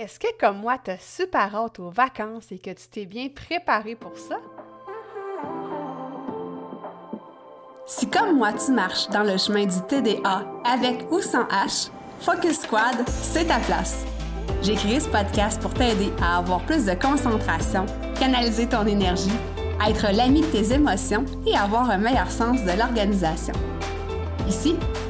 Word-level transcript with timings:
Est-ce 0.00 0.20
que, 0.20 0.28
comme 0.38 0.58
moi, 0.58 0.76
tu 0.78 0.92
as 0.92 0.98
super 1.00 1.56
hâte 1.56 1.80
aux 1.80 1.90
vacances 1.90 2.52
et 2.52 2.58
que 2.60 2.70
tu 2.70 2.86
t'es 2.88 3.04
bien 3.04 3.28
préparé 3.34 3.96
pour 3.96 4.16
ça? 4.16 4.36
Si, 7.84 8.08
comme 8.08 8.36
moi, 8.36 8.52
tu 8.52 8.70
marches 8.70 9.08
dans 9.08 9.24
le 9.24 9.36
chemin 9.36 9.66
du 9.66 9.80
TDA 9.88 10.46
avec 10.64 11.10
ou 11.10 11.20
sans 11.20 11.42
H, 11.46 11.90
Focus 12.20 12.60
Squad, 12.60 12.94
c'est 13.08 13.46
ta 13.46 13.58
place. 13.58 14.04
J'ai 14.62 14.76
créé 14.76 15.00
ce 15.00 15.08
podcast 15.08 15.60
pour 15.60 15.74
t'aider 15.74 16.12
à 16.22 16.38
avoir 16.38 16.60
plus 16.60 16.86
de 16.86 16.94
concentration, 16.94 17.84
canaliser 18.20 18.68
ton 18.68 18.86
énergie, 18.86 19.36
être 19.84 20.14
l'ami 20.14 20.42
de 20.42 20.46
tes 20.46 20.74
émotions 20.74 21.24
et 21.44 21.56
avoir 21.56 21.90
un 21.90 21.98
meilleur 21.98 22.30
sens 22.30 22.62
de 22.62 22.78
l'organisation. 22.78 23.54
Ici, 24.46 24.76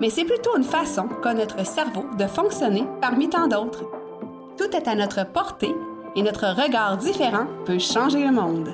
mais 0.00 0.10
c'est 0.10 0.24
plutôt 0.24 0.56
une 0.56 0.64
façon 0.64 1.08
qu'a 1.22 1.34
notre 1.34 1.64
cerveau 1.64 2.04
de 2.18 2.26
fonctionner 2.26 2.84
parmi 3.00 3.28
tant 3.28 3.48
d'autres. 3.48 3.84
Tout 4.58 4.74
est 4.74 4.88
à 4.88 4.94
notre 4.94 5.24
portée 5.26 5.74
et 6.14 6.22
notre 6.22 6.46
regard 6.46 6.96
différent 6.96 7.46
peut 7.64 7.78
changer 7.78 8.24
le 8.24 8.32
monde. 8.32 8.72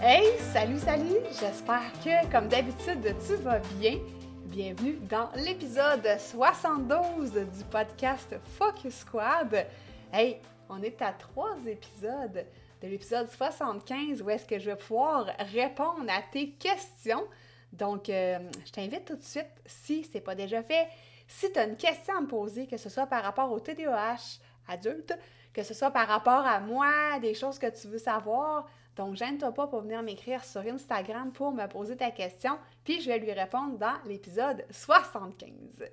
Hey, 0.00 0.26
salut, 0.52 0.78
salut! 0.78 1.18
J'espère 1.40 1.90
que, 2.04 2.30
comme 2.30 2.48
d'habitude, 2.48 3.14
tu 3.26 3.34
vas 3.42 3.58
bien. 3.80 3.98
Bienvenue 4.44 4.98
dans 5.10 5.28
l'épisode 5.34 6.06
72 6.18 7.32
du 7.32 7.64
podcast 7.70 8.36
Focus 8.56 9.00
Squad. 9.00 9.66
Hey, 10.12 10.38
on 10.68 10.82
est 10.82 11.00
à 11.02 11.12
trois 11.12 11.56
épisodes 11.66 12.46
de 12.82 12.88
l'épisode 12.88 13.28
75 13.28 14.22
où 14.22 14.30
est-ce 14.30 14.46
que 14.46 14.58
je 14.58 14.70
vais 14.70 14.76
pouvoir 14.76 15.26
répondre 15.52 16.08
à 16.08 16.22
tes 16.22 16.50
questions. 16.50 17.26
Donc, 17.72 18.08
euh, 18.08 18.38
je 18.64 18.72
t'invite 18.72 19.04
tout 19.04 19.16
de 19.16 19.22
suite, 19.22 19.50
si 19.64 20.04
ce 20.04 20.14
n'est 20.14 20.20
pas 20.20 20.34
déjà 20.34 20.62
fait, 20.62 20.88
si 21.28 21.50
tu 21.52 21.58
as 21.58 21.64
une 21.64 21.76
question 21.76 22.16
à 22.16 22.20
me 22.20 22.26
poser, 22.26 22.66
que 22.66 22.76
ce 22.76 22.88
soit 22.88 23.06
par 23.06 23.22
rapport 23.22 23.50
au 23.50 23.58
TDAH 23.58 24.40
adulte, 24.68 25.16
que 25.52 25.62
ce 25.62 25.74
soit 25.74 25.90
par 25.90 26.06
rapport 26.06 26.46
à 26.46 26.60
moi, 26.60 27.18
des 27.20 27.34
choses 27.34 27.58
que 27.58 27.68
tu 27.68 27.88
veux 27.88 27.98
savoir, 27.98 28.66
donc 28.96 29.16
gêne-toi 29.16 29.52
pas 29.52 29.66
pour 29.66 29.80
venir 29.80 30.02
m'écrire 30.02 30.44
sur 30.44 30.60
Instagram 30.60 31.32
pour 31.32 31.52
me 31.52 31.66
poser 31.66 31.96
ta 31.96 32.10
question, 32.10 32.58
puis 32.84 33.00
je 33.00 33.08
vais 33.08 33.18
lui 33.18 33.32
répondre 33.32 33.78
dans 33.78 33.96
l'épisode 34.06 34.64
75. 34.70 35.84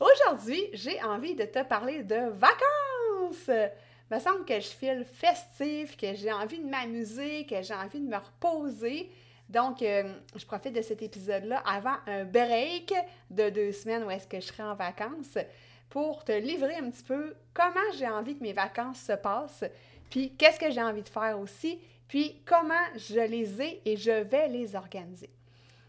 Aujourd'hui, 0.00 0.68
j'ai 0.72 1.02
envie 1.02 1.34
de 1.34 1.44
te 1.44 1.62
parler 1.62 2.02
de 2.02 2.30
vacances. 2.30 3.19
Il 3.48 4.16
me 4.16 4.18
semble 4.18 4.44
que 4.44 4.54
je 4.54 4.68
file 4.68 5.04
festif, 5.04 5.96
que 5.96 6.14
j'ai 6.14 6.32
envie 6.32 6.58
de 6.58 6.68
m'amuser, 6.68 7.46
que 7.46 7.62
j'ai 7.62 7.74
envie 7.74 8.00
de 8.00 8.08
me 8.08 8.16
reposer. 8.16 9.10
Donc, 9.48 9.82
euh, 9.82 10.14
je 10.36 10.44
profite 10.44 10.72
de 10.72 10.82
cet 10.82 11.02
épisode-là 11.02 11.62
avant 11.66 11.96
un 12.06 12.24
break 12.24 12.92
de 13.30 13.50
deux 13.50 13.72
semaines 13.72 14.04
où 14.04 14.10
est-ce 14.10 14.26
que 14.26 14.40
je 14.40 14.46
serai 14.46 14.62
en 14.62 14.74
vacances 14.74 15.38
pour 15.88 16.24
te 16.24 16.32
livrer 16.32 16.76
un 16.76 16.90
petit 16.90 17.02
peu 17.02 17.34
comment 17.52 17.80
j'ai 17.98 18.08
envie 18.08 18.36
que 18.36 18.42
mes 18.42 18.52
vacances 18.52 19.00
se 19.00 19.12
passent, 19.12 19.64
puis 20.08 20.32
qu'est-ce 20.36 20.58
que 20.58 20.70
j'ai 20.70 20.82
envie 20.82 21.02
de 21.02 21.08
faire 21.08 21.38
aussi, 21.38 21.80
puis 22.06 22.40
comment 22.46 22.74
je 22.96 23.20
les 23.20 23.60
ai 23.60 23.82
et 23.84 23.96
je 23.96 24.22
vais 24.22 24.48
les 24.48 24.74
organiser. 24.76 25.30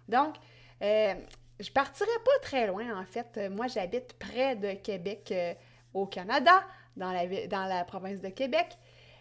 Donc, 0.07 0.35
euh, 0.81 1.13
je 1.59 1.71
partirai 1.71 2.09
pas 2.25 2.39
très 2.41 2.67
loin, 2.67 2.99
en 2.99 3.05
fait. 3.05 3.27
Euh, 3.37 3.49
moi, 3.49 3.67
j'habite 3.67 4.13
près 4.17 4.55
de 4.55 4.73
Québec 4.73 5.29
euh, 5.31 5.53
au 5.93 6.05
Canada, 6.07 6.63
dans 6.95 7.11
la, 7.11 7.83
province 7.85 8.21
de 8.21 8.29
Québec. 8.29 8.77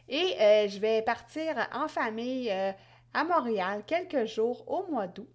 Et 0.09 0.35
euh, 0.41 0.69
je 0.69 0.79
vais 0.79 1.03
partir 1.03 1.55
en 1.73 1.89
famille 1.89 2.51
à 2.51 3.25
Montréal 3.25 3.83
quelques 3.87 4.27
jours 4.27 4.65
au 4.67 4.91
mois 4.91 5.07
d'août. 5.07 5.29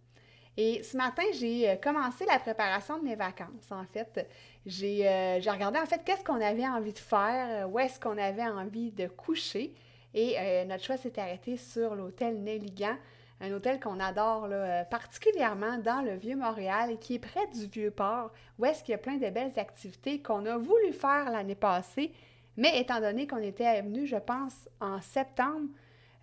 Et 0.57 0.83
ce 0.83 0.95
matin, 0.95 1.23
j'ai 1.37 1.77
commencé 1.83 2.25
la 2.25 2.39
préparation 2.39 2.97
de 2.97 3.03
mes 3.03 3.15
vacances, 3.15 3.71
en 3.71 3.83
fait. 3.85 4.29
J'ai 4.65 5.03
regardé, 5.49 5.79
en 5.79 5.85
fait, 5.85 6.01
qu'est-ce 6.05 6.23
qu'on 6.23 6.39
avait 6.39 6.67
envie 6.67 6.93
de 6.93 6.99
faire, 6.99 7.69
où 7.69 7.77
est-ce 7.77 7.99
qu'on 7.99 8.17
avait 8.17 8.47
envie 8.47 8.91
de 8.91 9.07
coucher. 9.07 9.73
Et 10.13 10.37
notre 10.65 10.83
choix 10.83 10.95
s'est 10.95 11.19
arrêté 11.19 11.57
sur 11.57 11.93
l'hôtel 11.93 12.41
Nelligan 12.41 12.95
un 13.41 13.51
hôtel 13.51 13.79
qu'on 13.79 13.99
adore 13.99 14.47
euh, 14.49 14.83
particulièrement 14.85 15.77
dans 15.77 16.01
le 16.01 16.15
Vieux-Montréal 16.15 16.97
qui 16.99 17.15
est 17.15 17.19
près 17.19 17.47
du 17.53 17.67
Vieux-Port, 17.67 18.31
où 18.57 18.65
est-ce 18.65 18.83
qu'il 18.83 18.93
y 18.93 18.95
a 18.95 18.99
plein 18.99 19.17
de 19.17 19.29
belles 19.29 19.57
activités 19.57 20.21
qu'on 20.21 20.45
a 20.45 20.57
voulu 20.57 20.93
faire 20.93 21.29
l'année 21.29 21.55
passée, 21.55 22.13
mais 22.57 22.79
étant 22.79 23.01
donné 23.01 23.27
qu'on 23.27 23.37
était 23.37 23.81
venu, 23.81 24.07
je 24.07 24.15
pense, 24.15 24.69
en 24.79 25.01
septembre, 25.01 25.67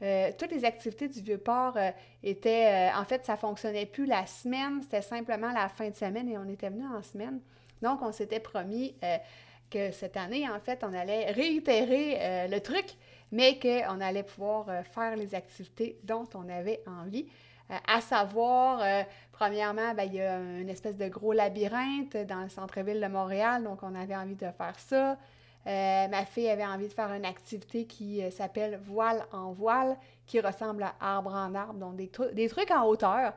euh, 0.00 0.30
toutes 0.36 0.50
les 0.50 0.64
activités 0.64 1.06
du 1.06 1.20
Vieux-Port 1.20 1.76
euh, 1.76 1.90
étaient, 2.22 2.90
en 2.96 3.04
fait, 3.04 3.24
ça 3.26 3.36
fonctionnait 3.36 3.86
plus 3.86 4.06
la 4.06 4.26
semaine, 4.26 4.80
c'était 4.82 5.02
simplement 5.02 5.52
la 5.52 5.68
fin 5.68 5.90
de 5.90 5.94
semaine 5.94 6.28
et 6.28 6.38
on 6.38 6.48
était 6.48 6.70
venu 6.70 6.86
en 6.86 7.02
semaine. 7.02 7.40
Donc, 7.82 8.00
on 8.00 8.10
s'était 8.10 8.40
promis 8.40 8.94
que 9.70 9.90
cette 9.90 10.16
année, 10.16 10.48
en 10.48 10.60
fait, 10.60 10.84
on 10.84 10.92
allait 10.92 11.32
réitérer 11.32 12.48
le 12.48 12.58
truc 12.60 12.96
mais 13.32 13.58
qu'on 13.58 14.00
allait 14.00 14.22
pouvoir 14.22 14.66
euh, 14.68 14.82
faire 14.84 15.16
les 15.16 15.34
activités 15.34 15.98
dont 16.04 16.28
on 16.34 16.48
avait 16.48 16.82
envie. 16.86 17.26
Euh, 17.70 17.76
à 17.88 18.00
savoir, 18.02 18.80
euh, 18.82 19.02
premièrement, 19.32 19.94
ben, 19.94 20.04
il 20.04 20.14
y 20.14 20.20
a 20.20 20.38
une 20.38 20.68
espèce 20.68 20.98
de 20.98 21.08
gros 21.08 21.32
labyrinthe 21.32 22.16
dans 22.28 22.42
le 22.42 22.50
centre-ville 22.50 23.00
de 23.00 23.08
Montréal, 23.08 23.64
donc 23.64 23.82
on 23.82 23.94
avait 23.94 24.14
envie 24.14 24.36
de 24.36 24.50
faire 24.50 24.78
ça. 24.78 25.16
ma 25.64 26.26
fille 26.26 26.50
avait 26.50 26.66
envie 26.66 26.88
de 26.88 26.92
faire 26.92 27.10
une 27.12 27.24
activité 27.24 27.86
qui 27.86 28.22
s'appelle 28.30 28.78
voile 28.84 29.24
en 29.32 29.52
voile, 29.52 29.96
qui 30.26 30.38
ressemble 30.40 30.82
à 30.82 30.94
arbre 31.00 31.32
en 31.32 31.54
arbre, 31.54 31.74
donc 31.74 31.96
des, 31.96 32.48
trucs 32.48 32.70
en 32.70 32.84
hauteur 32.84 33.32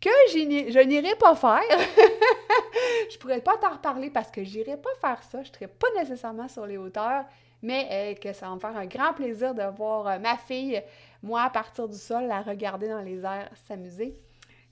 que 0.00 0.10
je 0.30 0.84
n'irai 0.84 1.14
pas 1.16 1.34
faire. 1.34 1.62
je 3.10 3.16
pourrais 3.18 3.40
pas 3.40 3.56
t'en 3.56 3.70
reparler 3.70 4.10
parce 4.10 4.30
que 4.30 4.44
j'irai 4.44 4.76
pas 4.76 4.90
faire 5.00 5.22
ça. 5.22 5.42
Je 5.42 5.48
ne 5.48 5.54
serai 5.54 5.66
pas 5.68 5.86
nécessairement 5.96 6.48
sur 6.48 6.66
les 6.66 6.76
hauteurs 6.76 7.24
mais 7.64 7.88
euh, 7.90 8.14
que 8.14 8.32
ça 8.34 8.46
va 8.46 8.54
me 8.54 8.60
faire 8.60 8.76
un 8.76 8.84
grand 8.84 9.14
plaisir 9.14 9.54
de 9.54 9.62
voir 9.62 10.06
euh, 10.06 10.18
ma 10.18 10.36
fille, 10.36 10.82
moi, 11.22 11.48
partir 11.48 11.88
du 11.88 11.96
sol, 11.96 12.24
la 12.26 12.42
regarder 12.42 12.88
dans 12.88 13.00
les 13.00 13.24
airs, 13.24 13.48
s'amuser. 13.66 14.14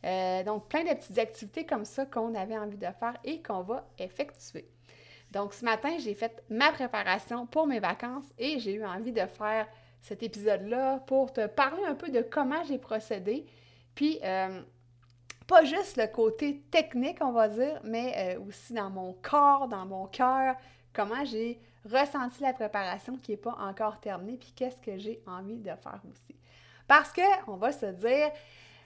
Euh, 0.05 0.43
donc, 0.45 0.69
plein 0.69 0.85
de 0.85 0.91
petites 0.91 1.19
activités 1.19 1.65
comme 1.65 1.87
ça 1.87 2.05
qu'on 2.05 2.35
avait 2.35 2.59
envie 2.59 2.77
de 2.77 2.87
faire 3.01 3.17
et 3.25 3.41
qu'on 3.43 3.63
va 3.63 3.87
effectuer. 3.99 4.69
Donc, 5.31 5.55
ce 5.55 5.65
matin, 5.65 5.97
j'ai 5.99 6.13
fait 6.13 6.43
ma 6.51 6.71
préparation 6.71 7.47
pour 7.47 7.67
mes 7.67 7.81
vacances 7.81 8.27
et 8.39 8.59
j'ai 8.59 8.75
eu 8.75 8.85
envie 8.85 9.13
de 9.13 9.25
faire 9.25 9.67
cet 10.03 10.23
épisode-là 10.23 10.99
pour 11.07 11.33
te 11.33 11.47
parler 11.47 11.83
un 11.87 11.95
peu 11.95 12.11
de 12.11 12.21
comment 12.21 12.63
j'ai 12.65 12.77
procédé. 12.77 13.47
Puis, 13.95 14.21
pas 15.47 15.65
juste 15.65 15.97
le 15.97 16.09
côté 16.09 16.61
technique, 16.71 17.19
on 17.23 17.33
va 17.33 17.49
dire, 17.49 17.81
mais 17.85 18.37
aussi 18.47 18.75
dans 18.75 18.91
mon 18.91 19.15
corps, 19.15 19.69
dans 19.69 19.87
mon 19.87 20.07
cœur, 20.07 20.57
comment 20.93 21.25
j'ai 21.25 21.59
ressenti 21.84 22.43
la 22.43 22.53
préparation 22.53 23.16
qui 23.16 23.32
n'est 23.32 23.37
pas 23.37 23.56
encore 23.60 23.98
terminée, 24.00 24.37
puis 24.37 24.53
qu'est-ce 24.54 24.81
que 24.81 24.98
j'ai 24.98 25.20
envie 25.26 25.59
de 25.59 25.70
faire 25.70 26.00
aussi. 26.10 26.37
Parce 26.87 27.12
que, 27.12 27.22
on 27.48 27.56
va 27.56 27.72
se 27.72 27.87
dire, 27.87 28.31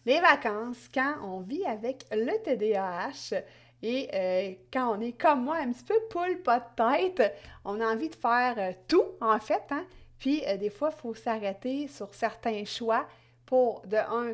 les 0.05 0.21
vacances, 0.21 0.89
quand 0.93 1.15
on 1.23 1.41
vit 1.41 1.65
avec 1.65 2.07
le 2.13 2.41
TDAH, 2.43 3.43
et 3.83 4.09
euh, 4.15 4.55
quand 4.73 4.97
on 4.97 5.01
est 5.01 5.13
comme 5.13 5.45
moi, 5.45 5.57
un 5.57 5.73
petit 5.73 5.85
peu 5.85 5.99
poule, 6.11 6.43
pas 6.43 6.61
de 6.61 6.65
tête, 6.77 7.35
on 7.65 7.81
a 7.81 7.87
envie 7.87 8.09
de 8.09 8.15
faire 8.15 8.55
euh, 8.59 8.73
tout, 8.89 9.05
en 9.21 9.39
fait. 9.39 9.63
Hein? 9.71 9.85
Puis, 10.19 10.43
euh, 10.47 10.57
des 10.57 10.71
fois, 10.71 10.91
il 10.97 11.01
faut 11.01 11.15
s'arrêter 11.15 11.89
sur 11.89 12.15
certains 12.15 12.65
choix 12.65 13.07
pour, 13.45 13.83
de 13.87 13.97
un, 13.97 14.33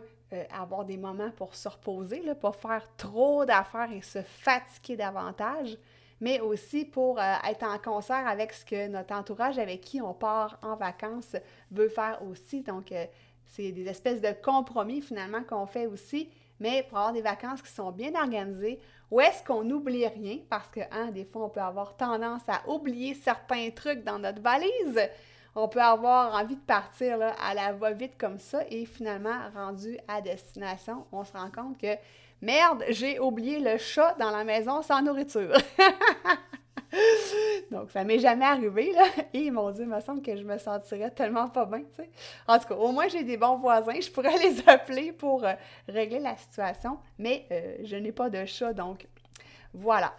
avoir 0.50 0.84
des 0.84 0.96
moments 0.96 1.30
pour 1.32 1.54
se 1.54 1.68
reposer, 1.68 2.22
là, 2.22 2.34
pas 2.34 2.52
faire 2.52 2.88
trop 2.96 3.44
d'affaires 3.44 3.92
et 3.92 4.00
se 4.00 4.22
fatiguer 4.22 4.96
davantage 4.96 5.76
mais 6.22 6.38
aussi 6.38 6.84
pour 6.84 7.18
euh, 7.18 7.34
être 7.50 7.64
en 7.64 7.78
concert 7.78 8.28
avec 8.28 8.52
ce 8.52 8.64
que 8.64 8.86
notre 8.86 9.12
entourage 9.12 9.58
avec 9.58 9.80
qui 9.80 10.00
on 10.00 10.14
part 10.14 10.56
en 10.62 10.76
vacances 10.76 11.34
veut 11.72 11.88
faire 11.88 12.20
aussi. 12.22 12.62
Donc, 12.62 12.92
euh, 12.92 13.06
c'est 13.44 13.72
des 13.72 13.88
espèces 13.88 14.20
de 14.20 14.30
compromis 14.40 15.02
finalement 15.02 15.42
qu'on 15.42 15.66
fait 15.66 15.86
aussi, 15.86 16.30
mais 16.60 16.84
pour 16.88 16.98
avoir 16.98 17.12
des 17.12 17.22
vacances 17.22 17.60
qui 17.60 17.72
sont 17.72 17.90
bien 17.90 18.14
organisées, 18.14 18.78
où 19.10 19.20
est-ce 19.20 19.42
qu'on 19.42 19.64
n'oublie 19.64 20.06
rien? 20.06 20.38
Parce 20.48 20.68
que, 20.68 20.80
hein, 20.92 21.10
des 21.10 21.24
fois, 21.24 21.46
on 21.46 21.48
peut 21.48 21.60
avoir 21.60 21.96
tendance 21.96 22.48
à 22.48 22.62
oublier 22.70 23.14
certains 23.14 23.70
trucs 23.70 24.04
dans 24.04 24.20
notre 24.20 24.40
valise. 24.40 25.00
On 25.56 25.66
peut 25.66 25.82
avoir 25.82 26.40
envie 26.40 26.54
de 26.54 26.60
partir 26.60 27.18
à 27.20 27.52
la 27.52 27.72
va-vite 27.72 28.16
comme 28.16 28.38
ça 28.38 28.62
et 28.70 28.86
finalement, 28.86 29.38
rendu 29.56 29.98
à 30.06 30.20
destination, 30.20 31.04
on 31.10 31.24
se 31.24 31.32
rend 31.32 31.50
compte 31.50 31.78
que 31.78 31.96
Merde, 32.42 32.84
j'ai 32.88 33.20
oublié 33.20 33.60
le 33.60 33.78
chat 33.78 34.16
dans 34.18 34.30
la 34.30 34.42
maison 34.42 34.82
sans 34.82 35.00
nourriture. 35.00 35.54
Donc, 37.70 37.92
ça 37.92 38.02
m'est 38.02 38.18
jamais 38.18 38.44
arrivé, 38.44 38.92
là. 38.92 39.04
Et 39.32 39.48
mon 39.52 39.70
Dieu, 39.70 39.84
il 39.84 39.88
me 39.88 40.00
semble 40.00 40.22
que 40.22 40.36
je 40.36 40.42
me 40.42 40.58
sentirais 40.58 41.12
tellement 41.12 41.48
pas 41.48 41.66
bien. 41.66 41.82
En 42.48 42.58
tout 42.58 42.66
cas, 42.66 42.74
au 42.74 42.90
moins, 42.90 43.06
j'ai 43.06 43.22
des 43.22 43.36
bons 43.36 43.58
voisins. 43.58 43.94
Je 44.00 44.10
pourrais 44.10 44.36
les 44.42 44.68
appeler 44.68 45.12
pour 45.12 45.44
euh, 45.44 45.52
régler 45.88 46.18
la 46.18 46.36
situation. 46.36 46.98
Mais 47.16 47.46
euh, 47.52 47.76
je 47.84 47.94
n'ai 47.94 48.10
pas 48.10 48.28
de 48.28 48.44
chat, 48.44 48.72
donc 48.72 49.06
voilà. 49.72 50.12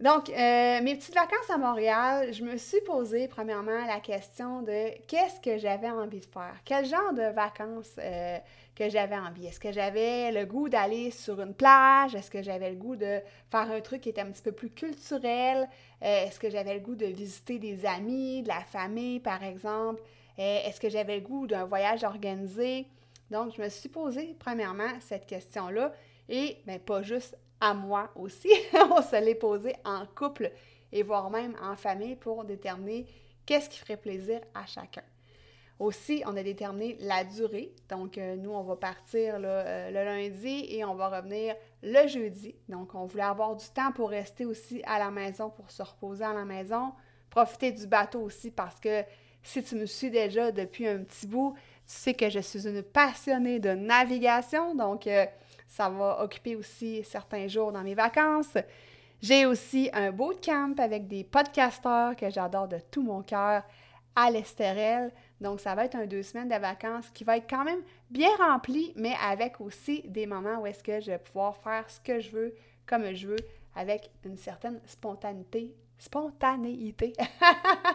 Donc, 0.00 0.28
euh, 0.28 0.82
mes 0.82 0.96
petites 0.96 1.14
vacances 1.14 1.48
à 1.48 1.56
Montréal, 1.56 2.32
je 2.32 2.42
me 2.42 2.56
suis 2.56 2.80
posé 2.80 3.28
premièrement 3.28 3.86
la 3.86 4.00
question 4.00 4.60
de 4.62 4.88
qu'est-ce 5.06 5.40
que 5.40 5.56
j'avais 5.56 5.88
envie 5.88 6.20
de 6.20 6.26
faire? 6.26 6.56
Quel 6.64 6.84
genre 6.84 7.12
de 7.12 7.32
vacances 7.32 7.96
que 8.74 8.88
j'avais 8.88 9.16
envie? 9.16 9.46
Est-ce 9.46 9.60
que 9.60 9.72
j'avais 9.72 10.32
le 10.32 10.46
goût 10.46 10.68
d'aller 10.68 11.10
sur 11.10 11.40
une 11.40 11.54
plage? 11.54 12.14
Est-ce 12.14 12.30
que 12.30 12.42
j'avais 12.42 12.70
le 12.70 12.76
goût 12.76 12.96
de 12.96 13.20
faire 13.50 13.70
un 13.70 13.80
truc 13.80 14.02
qui 14.02 14.08
était 14.08 14.20
un 14.20 14.30
petit 14.30 14.42
peu 14.42 14.52
plus 14.52 14.70
culturel? 14.70 15.68
Euh, 16.02 16.26
est-ce 16.26 16.40
que 16.40 16.50
j'avais 16.50 16.74
le 16.74 16.80
goût 16.80 16.96
de 16.96 17.06
visiter 17.06 17.58
des 17.58 17.86
amis, 17.86 18.42
de 18.42 18.48
la 18.48 18.60
famille, 18.60 19.20
par 19.20 19.42
exemple? 19.44 20.02
Euh, 20.38 20.58
est-ce 20.64 20.80
que 20.80 20.88
j'avais 20.88 21.16
le 21.16 21.22
goût 21.22 21.46
d'un 21.46 21.64
voyage 21.64 22.02
organisé? 22.02 22.86
Donc, 23.30 23.54
je 23.56 23.62
me 23.62 23.68
suis 23.68 23.88
posé 23.88 24.34
premièrement 24.38 24.90
cette 25.00 25.26
question-là 25.26 25.92
et 26.28 26.58
bien, 26.66 26.78
pas 26.78 27.02
juste 27.02 27.36
à 27.64 27.72
moi 27.72 28.10
aussi, 28.14 28.50
on 28.90 29.00
se 29.00 29.16
l'est 29.24 29.34
posé 29.34 29.74
en 29.86 30.04
couple 30.14 30.52
et 30.92 31.02
voire 31.02 31.30
même 31.30 31.56
en 31.62 31.76
famille 31.76 32.14
pour 32.14 32.44
déterminer 32.44 33.06
qu'est-ce 33.46 33.70
qui 33.70 33.78
ferait 33.78 33.96
plaisir 33.96 34.40
à 34.54 34.66
chacun. 34.66 35.02
Aussi, 35.78 36.22
on 36.26 36.36
a 36.36 36.42
déterminé 36.42 36.96
la 37.00 37.24
durée. 37.24 37.74
Donc, 37.88 38.18
euh, 38.18 38.36
nous, 38.36 38.50
on 38.50 38.62
va 38.62 38.76
partir 38.76 39.36
euh, 39.38 39.88
le 39.90 40.04
lundi 40.04 40.66
et 40.68 40.84
on 40.84 40.94
va 40.94 41.08
revenir 41.08 41.56
le 41.82 42.06
jeudi. 42.06 42.54
Donc, 42.68 42.94
on 42.94 43.06
voulait 43.06 43.24
avoir 43.24 43.56
du 43.56 43.66
temps 43.74 43.90
pour 43.92 44.10
rester 44.10 44.44
aussi 44.44 44.82
à 44.84 44.98
la 44.98 45.10
maison, 45.10 45.50
pour 45.50 45.70
se 45.70 45.82
reposer 45.82 46.24
à 46.24 46.32
la 46.34 46.44
maison, 46.44 46.92
profiter 47.30 47.72
du 47.72 47.86
bateau 47.86 48.20
aussi 48.20 48.50
parce 48.50 48.78
que 48.78 49.02
si 49.42 49.64
tu 49.64 49.74
me 49.74 49.86
suis 49.86 50.10
déjà 50.10 50.52
depuis 50.52 50.86
un 50.86 50.98
petit 50.98 51.26
bout, 51.26 51.54
tu 51.86 51.94
sais 51.94 52.14
que 52.14 52.28
je 52.30 52.40
suis 52.40 52.68
une 52.68 52.82
passionnée 52.82 53.58
de 53.58 53.70
navigation. 53.70 54.74
Donc, 54.74 55.06
euh, 55.06 55.26
ça 55.74 55.88
va 55.88 56.22
occuper 56.22 56.54
aussi 56.54 57.02
certains 57.02 57.48
jours 57.48 57.72
dans 57.72 57.82
mes 57.82 57.96
vacances. 57.96 58.56
J'ai 59.20 59.44
aussi 59.44 59.90
un 59.92 60.12
bootcamp 60.12 60.74
avec 60.78 61.08
des 61.08 61.24
podcasteurs 61.24 62.14
que 62.14 62.30
j'adore 62.30 62.68
de 62.68 62.78
tout 62.92 63.02
mon 63.02 63.22
cœur 63.22 63.64
à 64.14 64.30
l'Estérel. 64.30 65.10
Donc, 65.40 65.58
ça 65.58 65.74
va 65.74 65.86
être 65.86 65.96
un 65.96 66.06
deux 66.06 66.22
semaines 66.22 66.48
de 66.48 66.54
vacances 66.54 67.10
qui 67.10 67.24
va 67.24 67.38
être 67.38 67.50
quand 67.50 67.64
même 67.64 67.82
bien 68.08 68.30
rempli, 68.36 68.92
mais 68.94 69.16
avec 69.20 69.60
aussi 69.60 70.02
des 70.06 70.26
moments 70.26 70.60
où 70.60 70.66
est-ce 70.66 70.84
que 70.84 71.00
je 71.00 71.10
vais 71.10 71.18
pouvoir 71.18 71.56
faire 71.56 71.90
ce 71.90 71.98
que 71.98 72.20
je 72.20 72.30
veux, 72.30 72.54
comme 72.86 73.12
je 73.12 73.26
veux, 73.26 73.48
avec 73.74 74.12
une 74.24 74.36
certaine 74.36 74.80
spontanéité, 74.86 75.74
spontanéité 75.98 77.14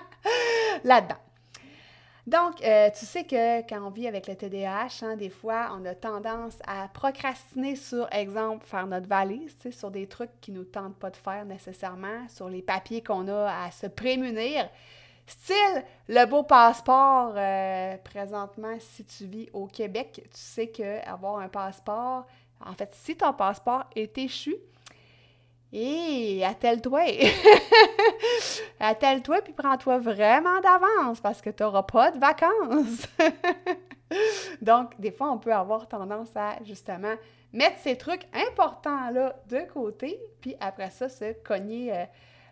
là-dedans. 0.84 1.29
Donc, 2.30 2.64
euh, 2.64 2.92
tu 2.92 3.08
sais 3.08 3.24
que 3.24 3.68
quand 3.68 3.82
on 3.82 3.90
vit 3.90 4.08
avec 4.08 4.28
le 4.28 4.36
TDAH, 4.36 5.02
hein, 5.02 5.16
des 5.16 5.32
fois, 5.32 5.76
on 5.76 5.84
a 5.86 5.96
tendance 5.96 6.60
à 6.68 6.88
procrastiner 6.88 7.76
sur, 7.76 8.08
exemple, 8.12 8.68
faire 8.68 8.86
notre 8.86 9.08
valise, 9.08 9.56
sur 9.72 9.90
des 9.90 10.06
trucs 10.06 10.30
qui 10.40 10.52
ne 10.52 10.60
nous 10.60 10.64
tentent 10.64 10.98
pas 10.98 11.10
de 11.10 11.16
faire 11.16 11.44
nécessairement, 11.46 12.28
sur 12.28 12.48
les 12.48 12.62
papiers 12.62 13.02
qu'on 13.02 13.28
a 13.30 13.66
à 13.66 13.72
se 13.72 13.88
prémunir. 13.88 14.70
Style, 15.26 15.84
le 16.08 16.26
beau 16.26 16.44
passeport, 16.44 17.34
euh, 17.36 17.98
présentement, 18.04 18.76
si 18.78 19.04
tu 19.06 19.26
vis 19.26 19.50
au 19.52 19.66
Québec, 19.66 20.22
tu 20.26 20.30
sais 20.40 20.68
qu'avoir 20.68 21.40
un 21.40 21.48
passeport, 21.48 22.28
en 22.64 22.74
fait, 22.74 22.94
si 22.94 23.18
ton 23.18 23.34
passeport 23.34 23.86
est 23.96 24.16
échu, 24.20 24.56
et 25.72 26.44
attelle-toi. 26.46 27.02
attelle-toi 28.80 29.42
puis 29.42 29.54
prends-toi 29.54 30.00
vraiment 30.00 30.60
d'avance 30.62 31.20
parce 31.20 31.42
que 31.42 31.50
tu 31.50 31.64
n'auras 31.64 31.84
pas 31.84 32.12
de 32.12 32.20
vacances. 32.20 33.08
Donc, 34.62 35.00
des 35.00 35.12
fois, 35.12 35.32
on 35.32 35.38
peut 35.38 35.54
avoir 35.54 35.88
tendance 35.88 36.36
à 36.36 36.58
justement 36.64 37.14
mettre 37.54 37.78
ces 37.80 37.98
trucs 37.98 38.28
importants-là 38.34 39.36
de 39.48 39.62
côté, 39.72 40.20
puis 40.42 40.56
après 40.60 40.90
ça, 40.90 41.10
se 41.10 41.34
cogner 41.44 41.94
euh, 41.94 42.06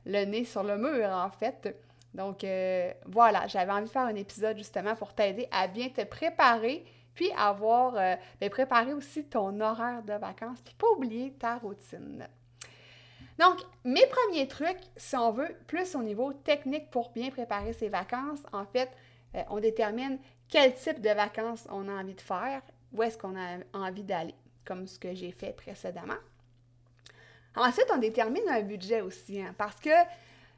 le 0.05 0.25
nez 0.25 0.43
sur 0.43 0.63
le 0.63 0.77
mur, 0.77 1.09
en 1.09 1.29
fait. 1.29 1.75
Donc, 2.13 2.43
euh, 2.43 2.91
voilà, 3.05 3.47
j'avais 3.47 3.71
envie 3.71 3.85
de 3.85 3.89
faire 3.89 4.03
un 4.03 4.15
épisode 4.15 4.57
justement 4.57 4.95
pour 4.95 5.13
t'aider 5.13 5.47
à 5.51 5.67
bien 5.67 5.89
te 5.89 6.03
préparer, 6.03 6.85
puis 7.13 7.31
avoir, 7.37 7.95
euh, 7.95 8.15
ben, 8.39 8.49
préparer 8.49 8.93
aussi 8.93 9.25
ton 9.25 9.59
horaire 9.59 10.03
de 10.03 10.13
vacances, 10.13 10.61
puis 10.61 10.75
pas 10.75 10.87
oublier 10.95 11.33
ta 11.33 11.57
routine. 11.57 12.27
Donc, 13.39 13.59
mes 13.83 14.05
premiers 14.07 14.47
trucs, 14.47 14.79
si 14.95 15.15
on 15.15 15.31
veut, 15.31 15.55
plus 15.67 15.95
au 15.95 16.01
niveau 16.01 16.33
technique 16.33 16.89
pour 16.89 17.11
bien 17.11 17.29
préparer 17.29 17.73
ses 17.73 17.89
vacances, 17.89 18.41
en 18.51 18.65
fait, 18.65 18.89
euh, 19.35 19.43
on 19.49 19.59
détermine 19.59 20.17
quel 20.49 20.73
type 20.73 21.01
de 21.01 21.09
vacances 21.09 21.67
on 21.69 21.87
a 21.87 21.93
envie 21.93 22.15
de 22.15 22.21
faire, 22.21 22.61
où 22.93 23.03
est-ce 23.03 23.17
qu'on 23.17 23.35
a 23.37 23.57
envie 23.73 24.03
d'aller, 24.03 24.33
comme 24.65 24.87
ce 24.87 24.97
que 24.97 25.13
j'ai 25.13 25.31
fait 25.31 25.53
précédemment. 25.55 26.17
Ensuite, 27.55 27.87
on 27.93 27.97
détermine 27.97 28.47
un 28.49 28.61
budget 28.61 29.01
aussi, 29.01 29.41
hein, 29.41 29.53
parce 29.57 29.79
que 29.79 29.89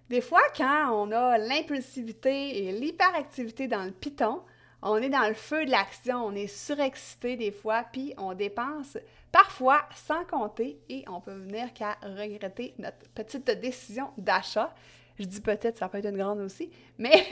des 0.10 0.22
fois, 0.22 0.42
quand 0.56 0.92
on 0.92 1.12
a 1.12 1.38
l'impulsivité 1.38 2.66
et 2.66 2.72
l'hyperactivité 2.72 3.68
dans 3.68 3.84
le 3.84 3.92
piton, 3.92 4.42
on 4.82 4.98
est 4.98 5.10
dans 5.10 5.28
le 5.28 5.34
feu 5.34 5.66
de 5.66 5.72
l'action, 5.72 6.26
on 6.26 6.34
est 6.34 6.48
surexcité 6.48 7.36
des 7.36 7.52
fois, 7.52 7.86
puis 7.92 8.14
on 8.18 8.34
dépense 8.34 8.98
parfois 9.32 9.82
sans 9.96 10.26
compter 10.26 10.80
et 10.90 11.04
on 11.08 11.22
peut 11.22 11.34
venir 11.34 11.74
qu'à 11.74 11.98
regretter 12.04 12.74
notre 12.78 12.98
petite 13.14 13.50
décision 13.60 14.10
d'achat. 14.18 14.74
Je 15.20 15.26
dis 15.26 15.42
peut-être, 15.42 15.78
ça 15.78 15.90
peut 15.90 15.98
être 15.98 16.10
une 16.10 16.18
grande 16.18 16.40
aussi, 16.40 16.70
mais 16.98 17.26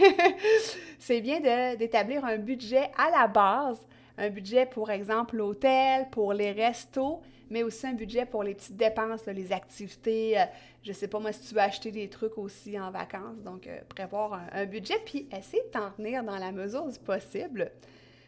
c'est 1.00 1.22
bien 1.22 1.40
d'établir 1.76 2.26
un 2.26 2.38
budget 2.38 2.92
à 2.98 3.10
la 3.10 3.28
base, 3.28 3.80
un 4.18 4.30
budget 4.30 4.66
pour 4.66 4.92
exemple 4.92 5.38
l'hôtel, 5.38 6.10
pour 6.10 6.34
les 6.34 6.52
restos, 6.52 7.22
mais 7.50 7.64
aussi 7.64 7.88
un 7.88 7.94
budget 7.94 8.26
pour 8.26 8.44
les 8.44 8.56
petites 8.56 8.76
dépenses, 8.76 9.26
les 9.26 9.52
activités. 9.52 10.40
Euh, 10.40 10.46
je 10.84 10.92
sais 10.92 11.08
pas 11.08 11.20
moi 11.20 11.32
si 11.32 11.48
tu 11.48 11.56
veux 11.56 11.62
acheter 11.62 11.92
des 11.92 12.10
trucs 12.10 12.38
aussi 12.38 12.80
en 12.80 12.92
vacances. 12.92 13.38
Donc, 13.44 13.68
euh, 13.68 13.80
prévoir 13.88 14.42
un, 14.52 14.66
budget, 14.66 15.00
puis 15.06 15.28
essayer 15.32 15.64
de 15.64 15.70
t'en 15.70 15.92
tenir 15.92 16.24
dans 16.24 16.38
la 16.38 16.52
mesure 16.52 16.88
du 16.88 17.00
possible 17.00 17.72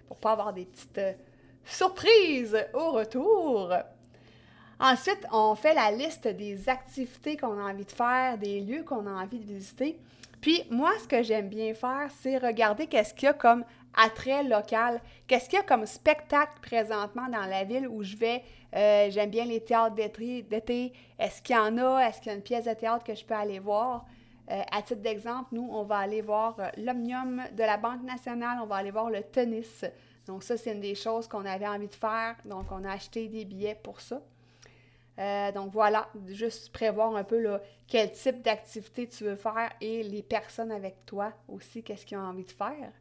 pour 0.08 0.18
pas 0.18 0.32
avoir 0.32 0.54
des 0.54 0.66
petites 0.66 0.98
euh, 0.98 1.14
surprises 1.66 2.58
au 2.74 2.92
retour. 2.92 3.74
Ensuite, 4.80 5.26
on 5.32 5.56
fait 5.56 5.74
la 5.74 5.92
liste 5.92 6.28
des 6.28 6.70
activités 6.70 7.36
qu'on 7.36 7.60
a 7.60 7.70
envie 7.70 7.86
de 7.86 7.92
faire, 7.92 8.38
des 8.38 8.62
lieux 8.62 8.84
qu'on 8.84 9.06
a 9.08 9.12
envie 9.12 9.40
de 9.40 9.46
visiter. 9.54 10.00
Puis 10.42 10.64
moi, 10.70 10.92
ce 11.02 11.08
que 11.08 11.22
j'aime 11.22 11.50
bien 11.50 11.74
faire, 11.74 12.08
c'est 12.22 12.38
regarder 12.38 12.88
qu'est-ce 12.88 13.14
qu'il 13.14 13.26
y 13.26 13.30
a 13.30 13.34
comme 13.34 13.66
attrait 13.94 14.44
local, 14.44 15.02
qu'est-ce 15.28 15.50
qu'il 15.50 15.58
y 15.58 15.62
a 15.62 15.66
comme 15.66 15.86
spectacle 15.86 16.54
présentement 16.62 17.28
dans 17.28 17.46
la 17.46 17.66
ville 17.66 17.88
où 17.88 18.04
je 18.04 18.16
vais, 18.16 18.44
euh, 18.76 19.10
j'aime 19.10 19.30
bien 19.30 19.46
les 19.46 19.60
théâtres 19.62 19.96
d'été. 19.96 20.94
Est-ce 21.18 21.42
qu'il 21.42 21.56
y 21.56 21.60
en 21.60 21.78
a? 21.78 22.08
Est-ce 22.08 22.22
qu'il 22.22 22.32
y 22.32 22.36
a 22.36 22.38
une 22.38 22.44
pièce 22.44 22.66
de 22.66 22.74
théâtre 22.74 23.04
que 23.04 23.16
je 23.16 23.26
peux 23.26 23.34
aller 23.34 23.60
voir? 23.60 24.06
Euh, 24.50 24.62
à 24.72 24.82
titre 24.82 25.02
d'exemple, 25.02 25.50
nous, 25.52 25.68
on 25.72 25.84
va 25.84 25.98
aller 25.98 26.22
voir 26.22 26.56
euh, 26.60 26.70
l'Omnium 26.78 27.44
de 27.52 27.64
la 27.64 27.78
Banque 27.78 28.04
nationale, 28.04 28.60
on 28.62 28.66
va 28.66 28.78
aller 28.78 28.92
voir 28.92 29.10
le 29.10 29.22
tennis. 29.22 29.86
Donc 30.30 30.44
ça, 30.44 30.58
c'est 30.58 30.74
une 30.74 30.80
des 30.80 30.94
choses 30.94 31.28
qu'on 31.28 31.44
avait 31.44 31.68
envie 31.68 31.88
de 31.88 31.96
faire. 31.96 32.36
Donc, 32.46 32.72
on 32.72 32.86
a 32.86 32.92
acheté 32.92 33.28
des 33.28 33.46
billets 33.46 33.80
pour 33.82 34.00
ça. 34.00 34.22
donc 35.56 35.72
voilà, 35.74 36.08
juste 36.28 36.72
prévoir 36.72 37.16
un 37.16 37.24
peu 37.24 37.60
quel 37.88 38.12
type 38.12 38.44
d'activité 38.44 39.08
tu 39.08 39.24
veux 39.24 39.36
faire 39.36 39.72
et 39.82 40.04
les 40.04 40.22
personnes 40.22 40.72
avec 40.72 41.06
toi 41.08 41.34
aussi, 41.48 41.82
qu'est-ce 41.82 42.06
qu'ils 42.06 42.20
ont 42.20 42.22
envie 42.22 42.46
de 42.46 42.52
faire. 42.52 42.94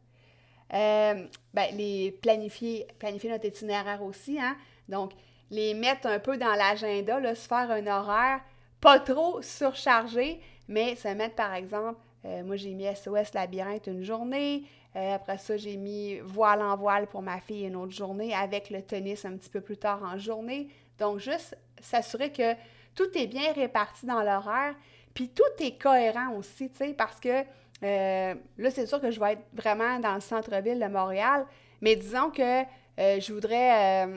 ben, 0.70 1.76
les 1.76 2.12
planifier, 2.22 2.86
planifier 2.98 3.30
notre 3.30 3.44
itinéraire 3.44 4.02
aussi, 4.02 4.40
hein? 4.40 4.56
Donc, 4.88 5.12
les 5.50 5.74
mettre 5.74 6.06
un 6.06 6.18
peu 6.18 6.38
dans 6.38 6.54
l'agenda, 6.54 7.34
se 7.34 7.46
faire 7.46 7.70
un 7.70 7.86
horaire 7.86 8.40
pas 8.80 9.00
trop 9.00 9.42
surchargé, 9.42 10.40
mais 10.68 10.94
se 10.94 11.08
mettre 11.08 11.34
par 11.34 11.54
exemple, 11.54 11.98
euh, 12.24 12.44
moi 12.44 12.56
j'ai 12.56 12.74
mis 12.74 12.84
SOS 12.84 13.34
Labyrinthe 13.34 13.86
une 13.86 14.02
journée, 14.02 14.64
euh, 14.98 15.14
après 15.14 15.38
ça 15.38 15.56
j'ai 15.56 15.76
mis 15.76 16.18
voile 16.20 16.60
en 16.62 16.76
voile 16.76 17.06
pour 17.06 17.22
ma 17.22 17.40
fille 17.40 17.64
une 17.66 17.76
autre 17.76 17.92
journée, 17.92 18.34
avec 18.34 18.70
le 18.70 18.82
tennis 18.82 19.24
un 19.24 19.36
petit 19.36 19.50
peu 19.50 19.60
plus 19.60 19.76
tard 19.76 20.02
en 20.02 20.18
journée. 20.18 20.68
Donc 20.98 21.18
juste 21.18 21.56
s'assurer 21.80 22.32
que 22.32 22.54
tout 22.94 23.08
est 23.16 23.26
bien 23.26 23.52
réparti 23.52 24.06
dans 24.06 24.22
l'horaire, 24.22 24.74
puis 25.14 25.28
tout 25.28 25.62
est 25.62 25.80
cohérent 25.80 26.34
aussi, 26.34 26.70
tu 26.70 26.78
sais, 26.78 26.94
parce 26.94 27.20
que 27.20 27.44
euh, 27.82 28.34
là 28.58 28.70
c'est 28.70 28.86
sûr 28.86 29.00
que 29.00 29.10
je 29.10 29.20
vais 29.20 29.34
être 29.34 29.44
vraiment 29.52 30.00
dans 30.00 30.14
le 30.14 30.20
centre-ville 30.20 30.80
de 30.80 30.88
Montréal, 30.88 31.46
mais 31.80 31.94
disons 31.94 32.30
que 32.30 32.64
je 32.98 33.32
voudrais 33.32 34.08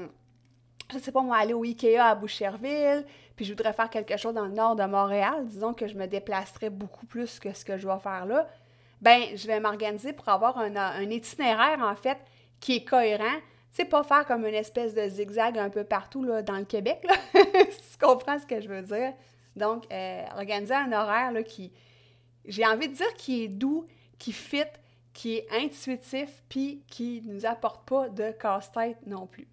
je 0.92 1.00
sais 1.00 1.12
pas 1.12 1.22
moi, 1.22 1.38
aller 1.38 1.54
au 1.54 1.64
Ikea 1.64 1.98
à 2.00 2.16
Boucherville, 2.16 3.06
puis 3.36 3.46
je 3.46 3.52
voudrais 3.52 3.74
faire 3.74 3.90
quelque 3.90 4.18
chose 4.18 4.34
dans 4.34 4.46
le 4.46 4.52
nord 4.52 4.76
de 4.76 4.84
Montréal, 4.84 5.46
disons 5.46 5.74
que 5.74 5.88
je 5.88 5.96
me 5.96 6.06
déplacerais 6.06 6.70
beaucoup 6.70 7.06
plus 7.06 7.40
que 7.40 7.54
ce 7.54 7.64
que 7.64 7.78
je 7.78 7.88
vais 7.88 8.00
faire 8.00 8.26
là, 8.26 8.48
ben 9.02 9.36
je 9.36 9.48
vais 9.48 9.60
m'organiser 9.60 10.14
pour 10.14 10.30
avoir 10.30 10.58
un, 10.58 11.10
itinéraire, 11.10 11.80
en 11.82 11.96
fait, 11.96 12.18
qui 12.60 12.78
est 12.78 12.84
cohérent. 12.84 13.40
sais, 13.72 13.86
pas 13.86 14.04
faire 14.04 14.26
comme 14.26 14.46
une 14.46 14.54
espèce 14.54 14.94
de 14.94 15.08
zigzag 15.08 15.58
un 15.58 15.70
peu 15.70 15.84
partout 15.84 16.24
là, 16.24 16.42
dans 16.42 16.58
le 16.58 16.66
Québec, 16.66 17.06
si 17.34 17.92
tu 17.92 17.98
comprends 18.00 18.40
ce 18.40 18.46
que 18.46 18.62
je 18.62 18.68
veux 18.68 18.84
dire? 18.84 19.14
Donc, 19.56 19.86
euh, 19.92 20.24
organiser 20.38 20.76
un 20.76 20.92
horaire 20.92 21.32
là, 21.32 21.44
qui, 21.44 21.72
j'ai 22.46 22.66
envie 22.66 22.88
de 22.88 22.94
dire, 22.94 23.14
qui 23.16 23.44
est 23.44 23.48
doux, 23.48 23.88
qui 24.18 24.32
fit, 24.32 24.64
qui 25.14 25.38
est 25.38 25.48
intuitif, 25.52 26.44
puis 26.48 26.84
qui 26.88 27.22
nous 27.26 27.46
apporte 27.46 27.88
pas 27.88 28.08
de 28.08 28.32
casse-tête 28.32 29.00
non 29.06 29.28
plus. 29.28 29.48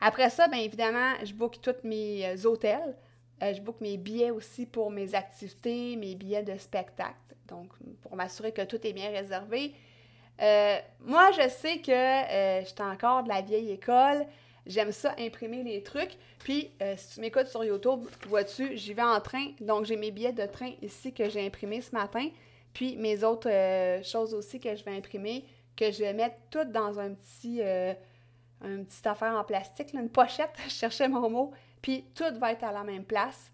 Après 0.00 0.30
ça, 0.30 0.46
bien 0.46 0.60
évidemment, 0.60 1.14
je 1.24 1.32
book 1.32 1.58
tous 1.60 1.74
mes 1.82 2.26
euh, 2.26 2.48
hôtels. 2.48 2.96
Euh, 3.42 3.52
je 3.52 3.60
book 3.60 3.80
mes 3.80 3.96
billets 3.96 4.30
aussi 4.30 4.66
pour 4.66 4.90
mes 4.90 5.14
activités, 5.14 5.96
mes 5.96 6.14
billets 6.14 6.42
de 6.42 6.56
spectacle. 6.56 7.27
Donc, 7.48 7.68
pour 8.02 8.16
m'assurer 8.16 8.52
que 8.52 8.62
tout 8.62 8.84
est 8.86 8.92
bien 8.92 9.10
réservé. 9.10 9.74
Euh, 10.40 10.76
moi, 11.00 11.30
je 11.32 11.48
sais 11.48 11.78
que 11.78 11.90
euh, 11.90 12.64
j'étais 12.64 12.82
encore 12.82 13.24
de 13.24 13.28
la 13.28 13.40
vieille 13.40 13.72
école. 13.72 14.26
J'aime 14.66 14.92
ça, 14.92 15.14
imprimer 15.18 15.62
les 15.62 15.82
trucs. 15.82 16.16
Puis, 16.40 16.70
si 16.96 17.14
tu 17.14 17.20
m'écoutes 17.20 17.46
sur 17.46 17.64
YouTube, 17.64 18.06
vois-tu, 18.28 18.76
j'y 18.76 18.92
vais 18.92 19.02
en 19.02 19.20
train. 19.20 19.52
Donc, 19.60 19.86
j'ai 19.86 19.96
mes 19.96 20.10
billets 20.10 20.32
de 20.32 20.44
train 20.44 20.72
ici 20.82 21.12
que 21.12 21.28
j'ai 21.30 21.46
imprimés 21.46 21.80
ce 21.80 21.94
matin. 21.94 22.28
Puis, 22.74 22.96
mes 22.96 23.24
autres 23.24 23.50
choses 24.04 24.34
aussi 24.34 24.60
que 24.60 24.76
je 24.76 24.84
vais 24.84 24.94
imprimer, 24.94 25.46
que 25.74 25.90
je 25.90 26.00
vais 26.00 26.12
mettre 26.12 26.36
toutes 26.50 26.70
dans 26.70 27.00
un 27.00 27.14
petit, 27.14 27.62
une 27.62 28.84
petite 28.84 29.06
affaire 29.06 29.34
en 29.34 29.44
plastique, 29.44 29.94
une 29.94 30.10
pochette, 30.10 30.52
je 30.64 30.74
cherchais 30.74 31.08
mon 31.08 31.30
mot 31.30 31.54
puis 31.82 32.04
tout 32.14 32.24
va 32.38 32.52
être 32.52 32.64
à 32.64 32.72
la 32.72 32.84
même 32.84 33.04
place. 33.04 33.50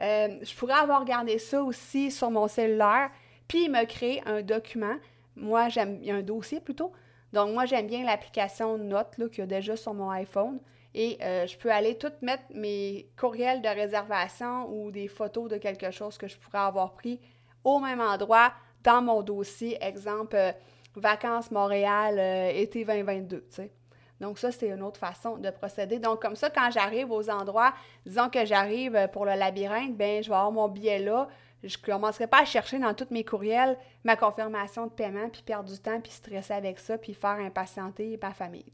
Euh, 0.00 0.38
je 0.42 0.54
pourrais 0.54 0.74
avoir 0.74 1.04
gardé 1.04 1.38
ça 1.38 1.62
aussi 1.62 2.10
sur 2.10 2.30
mon 2.30 2.46
cellulaire, 2.46 3.10
puis 3.48 3.68
me 3.68 3.84
créer 3.84 4.22
un 4.26 4.42
document. 4.42 4.94
Moi, 5.36 5.68
j'aime 5.68 6.00
un 6.06 6.22
dossier 6.22 6.60
plutôt. 6.60 6.92
Donc, 7.32 7.52
moi, 7.52 7.66
j'aime 7.66 7.86
bien 7.86 8.04
l'application 8.04 8.78
Notes 8.78 9.16
qu'il 9.30 9.38
y 9.38 9.42
a 9.42 9.46
déjà 9.46 9.76
sur 9.76 9.94
mon 9.94 10.10
iPhone. 10.10 10.60
Et 10.94 11.18
euh, 11.22 11.46
je 11.46 11.56
peux 11.58 11.70
aller 11.70 11.96
tout 11.96 12.12
mettre 12.22 12.44
mes 12.54 13.10
courriels 13.16 13.60
de 13.60 13.68
réservation 13.68 14.68
ou 14.70 14.90
des 14.90 15.08
photos 15.08 15.50
de 15.50 15.56
quelque 15.58 15.90
chose 15.90 16.16
que 16.16 16.26
je 16.26 16.36
pourrais 16.38 16.58
avoir 16.58 16.94
pris 16.94 17.20
au 17.62 17.78
même 17.78 18.00
endroit 18.00 18.52
dans 18.82 19.02
mon 19.02 19.22
dossier. 19.22 19.76
Exemple, 19.82 20.36
euh, 20.36 20.52
Vacances 20.96 21.50
Montréal, 21.50 22.18
été 22.56 22.84
2022, 22.84 23.40
tu 23.40 23.44
sais. 23.50 23.72
Donc, 24.20 24.38
ça, 24.38 24.50
c'est 24.50 24.68
une 24.68 24.82
autre 24.82 24.98
façon 24.98 25.36
de 25.36 25.50
procéder. 25.50 25.98
Donc, 25.98 26.20
comme 26.20 26.34
ça, 26.34 26.50
quand 26.50 26.70
j'arrive 26.70 27.10
aux 27.10 27.30
endroits, 27.30 27.72
disons 28.04 28.28
que 28.28 28.44
j'arrive 28.44 28.96
euh, 28.96 29.06
pour 29.06 29.24
le 29.24 29.34
labyrinthe, 29.34 29.96
bien, 29.96 30.20
je 30.22 30.28
vais 30.28 30.34
avoir 30.34 30.50
mon 30.50 30.68
billet 30.68 30.98
là. 30.98 31.28
Je 31.64 31.76
commencerai 31.76 32.26
pas 32.26 32.42
à 32.42 32.44
chercher 32.44 32.78
dans 32.78 32.94
tous 32.94 33.08
mes 33.10 33.24
courriels 33.24 33.76
ma 34.04 34.16
confirmation 34.16 34.86
de 34.86 34.92
paiement, 34.92 35.28
puis 35.28 35.42
perdre 35.42 35.68
du 35.68 35.78
temps, 35.78 36.00
puis 36.00 36.12
stresser 36.12 36.54
avec 36.54 36.78
ça, 36.78 36.98
puis 36.98 37.14
faire 37.14 37.38
impatienter 37.40 38.18
ma 38.22 38.32
famille. 38.32 38.64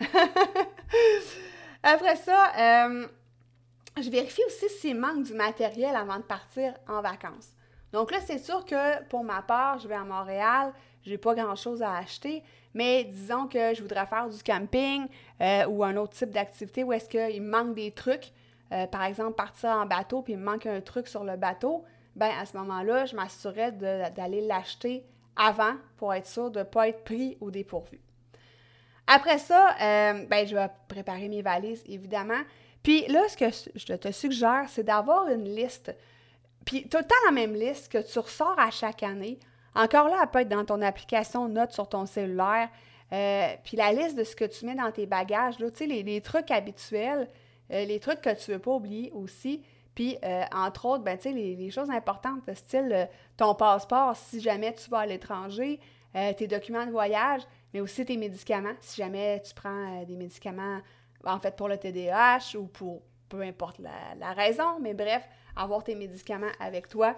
Après 1.82 2.16
ça, 2.16 2.52
euh, 2.58 3.06
je 4.00 4.08
vérifie 4.08 4.42
aussi 4.46 4.68
s'il 4.68 4.98
manque 4.98 5.24
du 5.24 5.34
matériel 5.34 5.94
avant 5.94 6.16
de 6.16 6.22
partir 6.22 6.74
en 6.88 7.02
vacances. 7.02 7.50
Donc 7.92 8.10
là, 8.10 8.18
c'est 8.24 8.38
sûr 8.38 8.64
que 8.64 9.02
pour 9.08 9.22
ma 9.22 9.42
part, 9.42 9.78
je 9.78 9.86
vais 9.86 9.94
à 9.94 10.04
Montréal, 10.04 10.72
je 11.04 11.10
n'ai 11.10 11.18
pas 11.18 11.34
grand-chose 11.34 11.82
à 11.82 11.96
acheter, 11.96 12.42
mais 12.72 13.04
disons 13.04 13.46
que 13.46 13.74
je 13.74 13.82
voudrais 13.82 14.06
faire 14.06 14.28
du 14.28 14.42
camping 14.42 15.06
euh, 15.40 15.66
ou 15.66 15.84
un 15.84 15.96
autre 15.96 16.14
type 16.14 16.30
d'activité 16.30 16.84
où 16.84 16.92
est-ce 16.92 17.08
qu'il 17.08 17.42
manque 17.42 17.74
des 17.74 17.90
trucs, 17.90 18.32
euh, 18.72 18.86
par 18.86 19.04
exemple 19.04 19.34
partir 19.34 19.70
en 19.70 19.84
bateau 19.84 20.22
puis 20.22 20.32
il 20.32 20.38
me 20.38 20.44
manque 20.44 20.64
un 20.64 20.80
truc 20.80 21.06
sur 21.06 21.24
le 21.24 21.36
bateau, 21.36 21.84
ben 22.16 22.30
à 22.38 22.46
ce 22.46 22.56
moment-là, 22.56 23.06
je 23.06 23.16
m'assurerais 23.16 23.72
d'aller 23.72 24.46
l'acheter 24.46 25.04
avant 25.36 25.74
pour 25.96 26.12
être 26.14 26.26
sûr 26.26 26.50
de 26.50 26.60
ne 26.60 26.64
pas 26.64 26.88
être 26.88 27.04
pris 27.04 27.36
au 27.40 27.50
dépourvu. 27.50 28.00
Après 29.06 29.38
ça, 29.38 29.70
euh, 29.80 30.26
ben, 30.26 30.46
je 30.46 30.54
vais 30.54 30.68
préparer 30.88 31.28
mes 31.28 31.42
valises, 31.42 31.82
évidemment. 31.86 32.40
Puis 32.82 33.06
là, 33.08 33.20
ce 33.28 33.36
que 33.36 33.70
je 33.74 33.94
te 33.94 34.12
suggère, 34.12 34.66
c'est 34.68 34.84
d'avoir 34.84 35.28
une 35.28 35.44
liste. 35.44 35.94
Puis 36.64 36.88
tout 36.88 36.98
le 36.98 37.04
temps 37.04 37.14
la 37.26 37.32
même 37.32 37.54
liste 37.54 37.90
que 37.90 37.98
tu 37.98 38.18
ressors 38.18 38.58
à 38.58 38.70
chaque 38.70 39.02
année 39.02 39.38
encore 39.74 40.08
là, 40.08 40.18
elle 40.22 40.28
peut 40.28 40.40
être 40.40 40.48
dans 40.48 40.64
ton 40.64 40.82
application 40.82 41.48
Notes 41.48 41.72
sur 41.72 41.88
ton 41.88 42.06
cellulaire. 42.06 42.68
Euh, 43.12 43.54
puis 43.64 43.76
la 43.76 43.92
liste 43.92 44.16
de 44.16 44.24
ce 44.24 44.36
que 44.36 44.44
tu 44.44 44.66
mets 44.66 44.74
dans 44.74 44.90
tes 44.90 45.06
bagages, 45.06 45.58
là, 45.58 45.70
tu 45.70 45.78
sais, 45.78 45.86
les, 45.86 46.20
trucs 46.20 46.50
habituels, 46.50 47.28
euh, 47.70 47.84
les 47.84 48.00
trucs 48.00 48.20
que 48.20 48.34
tu 48.34 48.50
ne 48.50 48.56
veux 48.56 48.62
pas 48.62 48.72
oublier 48.72 49.10
aussi. 49.12 49.62
Puis, 49.94 50.16
euh, 50.24 50.44
entre 50.54 50.86
autres, 50.86 51.04
ben, 51.04 51.18
sais, 51.20 51.32
les, 51.32 51.70
choses 51.70 51.90
importantes, 51.90 52.40
style 52.54 53.08
ton 53.36 53.54
passeport 53.54 54.16
si 54.16 54.40
jamais 54.40 54.74
tu 54.74 54.88
vas 54.90 55.00
à 55.00 55.06
l'étranger, 55.06 55.80
tes 56.36 56.46
documents 56.46 56.84
de 56.84 56.90
voyage, 56.90 57.40
mais 57.72 57.80
aussi 57.80 58.04
tes 58.04 58.18
médicaments, 58.18 58.74
si 58.80 59.00
jamais 59.00 59.40
tu 59.40 59.54
prends 59.54 60.04
des 60.04 60.16
médicaments, 60.16 60.80
en 61.24 61.38
fait, 61.40 61.56
pour 61.56 61.68
le 61.68 61.78
TDAH 61.78 62.58
ou 62.58 62.66
pour 62.66 63.00
peu 63.32 63.40
importe 63.40 63.78
la, 63.78 64.32
raison, 64.32 64.78
mais 64.80 64.92
bref, 64.92 65.26
avoir 65.56 65.82
tes 65.82 65.94
médicaments 65.94 66.52
avec 66.60 66.88
toi. 66.88 67.16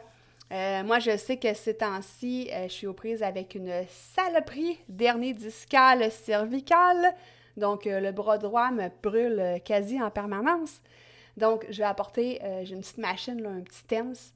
Euh, 0.53 0.85
moi, 0.85 1.01
je 1.01 1.17
sais 1.17 1.39
que 1.39 1.53
ces 1.55 1.77
temps-ci, 1.77 2.49
euh, 2.53 2.69
je 2.69 2.73
suis 2.73 2.87
aux 2.87 2.93
prises 2.93 3.23
avec 3.23 3.57
une 3.57 3.85
saloperie 3.89 4.79
dernier 4.89 5.33
discale 5.33 6.09
cervicale. 6.13 7.15
Donc, 7.57 7.87
euh, 7.87 7.99
le 7.99 8.13
bras 8.13 8.39
droit 8.39 8.71
me 8.71 8.89
brûle 9.03 9.61
quasi 9.65 10.01
en 10.01 10.11
permanence. 10.11 10.81
Donc, 11.37 11.67
je 11.69 11.79
vais 11.79 11.85
apporter, 11.85 12.41
j'ai 12.63 12.75
une 12.75 12.81
petite 12.81 12.99
machine, 12.99 13.45
un 13.45 13.63
petit 13.63 13.85
TENS. 13.85 14.33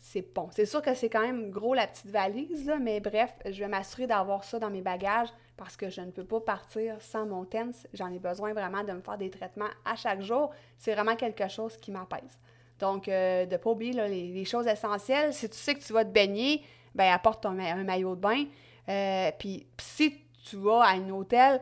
c'est 0.00 0.34
bon. 0.34 0.48
C'est 0.52 0.66
sûr 0.66 0.80
que 0.82 0.94
c'est 0.94 1.08
quand 1.08 1.22
même 1.22 1.50
gros 1.50 1.74
la 1.74 1.86
petite 1.86 2.10
valise, 2.10 2.72
mais 2.80 3.00
bref, 3.00 3.32
je 3.44 3.58
vais 3.58 3.68
m'assurer 3.68 4.06
d'avoir 4.06 4.44
ça 4.44 4.58
dans 4.58 4.70
mes 4.70 4.82
bagages 4.82 5.28
parce 5.56 5.76
que 5.76 5.90
je 5.90 6.00
ne 6.00 6.10
peux 6.10 6.24
pas 6.24 6.40
partir 6.40 7.00
sans 7.00 7.26
mon 7.26 7.44
TENS. 7.44 7.86
J'en 7.94 8.12
ai 8.12 8.18
besoin 8.18 8.52
vraiment 8.52 8.82
de 8.82 8.92
me 8.92 9.00
faire 9.00 9.18
des 9.18 9.30
traitements 9.30 9.70
à 9.84 9.96
chaque 9.96 10.20
jour. 10.20 10.50
C'est 10.78 10.92
vraiment 10.94 11.16
quelque 11.16 11.48
chose 11.48 11.76
qui 11.76 11.90
m'apaise. 11.90 12.38
Donc, 12.80 13.06
euh, 13.06 13.46
de 13.46 13.52
ne 13.52 13.56
pas 13.58 13.70
oublier 13.70 13.92
les, 14.08 14.44
choses 14.44 14.66
essentielles. 14.66 15.32
Si 15.32 15.48
tu 15.48 15.56
sais 15.56 15.74
que 15.74 15.80
tu 15.80 15.92
vas 15.92 16.04
te 16.04 16.10
baigner, 16.10 16.64
ben 16.94 17.12
apporte 17.12 17.46
un 17.46 17.54
maillot 17.84 18.16
de 18.16 18.20
bain. 18.20 18.44
Euh, 18.88 19.30
puis, 19.38 19.66
si 19.78 20.18
tu 20.44 20.56
vas 20.56 20.82
à 20.82 20.94
un 20.94 21.08
hôtel, 21.10 21.60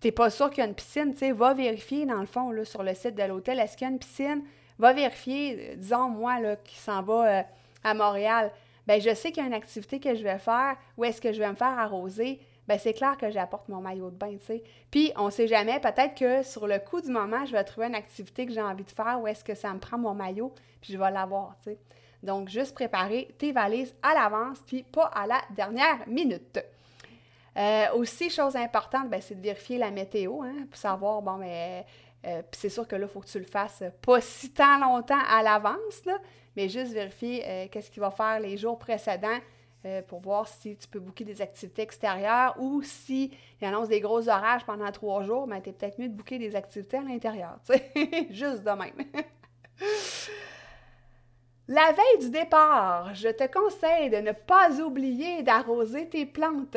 tu 0.00 0.08
n'es 0.08 0.12
pas 0.12 0.30
sûr 0.30 0.50
qu'il 0.50 0.58
y 0.58 0.62
a 0.62 0.68
une 0.68 0.74
piscine, 0.74 1.12
tu 1.12 1.18
sais, 1.18 1.32
va 1.32 1.54
vérifier 1.54 2.06
dans 2.06 2.20
le 2.20 2.26
fond 2.26 2.50
là, 2.50 2.64
sur 2.64 2.82
le 2.82 2.94
site 2.94 3.14
de 3.14 3.22
l'hôtel, 3.22 3.58
est-ce 3.58 3.76
qu'il 3.76 3.86
y 3.86 3.90
a 3.90 3.92
une 3.92 3.98
piscine? 3.98 4.42
Va 4.78 4.92
vérifier, 4.92 5.70
euh, 5.70 5.76
disons 5.76 6.08
moi 6.08 6.40
là, 6.40 6.56
qui 6.56 6.76
s'en 6.76 7.02
va 7.02 7.44
à 7.82 7.94
Montréal, 7.94 8.52
ben 8.86 9.00
je 9.00 9.14
sais 9.14 9.32
qu'il 9.32 9.42
y 9.42 9.46
a 9.46 9.48
une 9.48 9.54
activité 9.54 10.00
que 10.00 10.14
je 10.14 10.22
vais 10.22 10.38
faire, 10.38 10.76
où 10.96 11.04
est-ce 11.04 11.20
que 11.20 11.32
je 11.32 11.38
vais 11.38 11.48
me 11.48 11.56
faire 11.56 11.78
arroser 11.78 12.40
ben 12.68 12.78
c'est 12.78 12.92
clair 12.92 13.16
que 13.16 13.30
j'apporte 13.30 13.68
mon 13.68 13.80
maillot 13.80 14.10
de 14.10 14.16
bain, 14.16 14.36
tu 14.38 14.46
sais. 14.46 14.62
Puis, 14.90 15.12
on 15.16 15.30
sait 15.30 15.46
jamais, 15.46 15.78
peut-être 15.80 16.14
que 16.14 16.42
sur 16.42 16.66
le 16.66 16.78
coup 16.78 17.00
du 17.00 17.10
moment, 17.10 17.44
je 17.46 17.52
vais 17.52 17.64
trouver 17.64 17.86
une 17.86 17.94
activité 17.94 18.46
que 18.46 18.52
j'ai 18.52 18.62
envie 18.62 18.84
de 18.84 18.90
faire 18.90 19.20
où 19.20 19.26
est-ce 19.26 19.44
que 19.44 19.54
ça 19.54 19.72
me 19.72 19.78
prend 19.78 19.98
mon 19.98 20.14
maillot, 20.14 20.52
puis 20.80 20.92
je 20.92 20.98
vais 20.98 21.10
l'avoir, 21.10 21.56
tu 21.62 21.70
sais. 21.70 21.78
Donc, 22.22 22.48
juste 22.48 22.74
préparer 22.74 23.28
tes 23.38 23.52
valises 23.52 23.94
à 24.02 24.14
l'avance, 24.14 24.58
puis 24.66 24.82
pas 24.82 25.04
à 25.14 25.26
la 25.26 25.40
dernière 25.54 26.06
minute. 26.08 26.58
Euh, 27.56 27.86
aussi, 27.94 28.28
chose 28.28 28.54
importante, 28.56 29.08
ben, 29.08 29.20
c'est 29.20 29.34
de 29.34 29.40
vérifier 29.40 29.78
la 29.78 29.90
météo, 29.90 30.42
hein, 30.42 30.66
pour 30.70 30.78
savoir, 30.78 31.22
bon, 31.22 31.36
mais 31.38 31.86
euh, 32.26 32.42
c'est 32.52 32.68
sûr 32.68 32.86
que 32.86 32.96
là, 32.96 33.06
il 33.06 33.08
faut 33.08 33.20
que 33.20 33.26
tu 33.26 33.38
le 33.38 33.46
fasses 33.46 33.82
pas 34.02 34.20
si 34.20 34.50
tant 34.52 34.78
longtemps 34.78 35.22
à 35.28 35.42
l'avance, 35.42 36.02
mais 36.54 36.68
juste 36.68 36.92
vérifier 36.92 37.44
euh, 37.46 37.66
qu'est-ce 37.70 37.90
qu'il 37.90 38.00
va 38.00 38.10
faire 38.10 38.40
les 38.40 38.56
jours 38.56 38.78
précédents 38.78 39.38
pour 40.08 40.18
voir 40.18 40.48
si 40.48 40.76
tu 40.76 40.88
peux 40.88 40.98
booker 40.98 41.22
des 41.22 41.40
activités 41.40 41.82
extérieures 41.82 42.56
ou 42.58 42.82
si 42.82 43.30
il 43.60 43.68
annonce 43.68 43.86
des 43.86 44.00
gros 44.00 44.28
orages 44.28 44.64
pendant 44.66 44.90
trois 44.90 45.22
jours, 45.22 45.46
mais 45.46 45.60
ben, 45.60 45.62
tu 45.62 45.70
es 45.70 45.72
peut-être 45.74 46.00
mieux 46.00 46.08
de 46.08 46.12
booker 46.12 46.40
des 46.40 46.56
activités 46.56 46.96
à 46.96 47.02
l'intérieur, 47.02 47.60
juste 48.30 48.64
de 48.64 48.70
même. 48.70 49.06
La 51.68 51.92
veille 51.92 52.18
du 52.20 52.30
départ, 52.30 53.14
je 53.14 53.28
te 53.28 53.44
conseille 53.46 54.10
de 54.10 54.16
ne 54.16 54.32
pas 54.32 54.80
oublier 54.80 55.42
d'arroser 55.44 56.08
tes 56.08 56.26
plantes, 56.26 56.76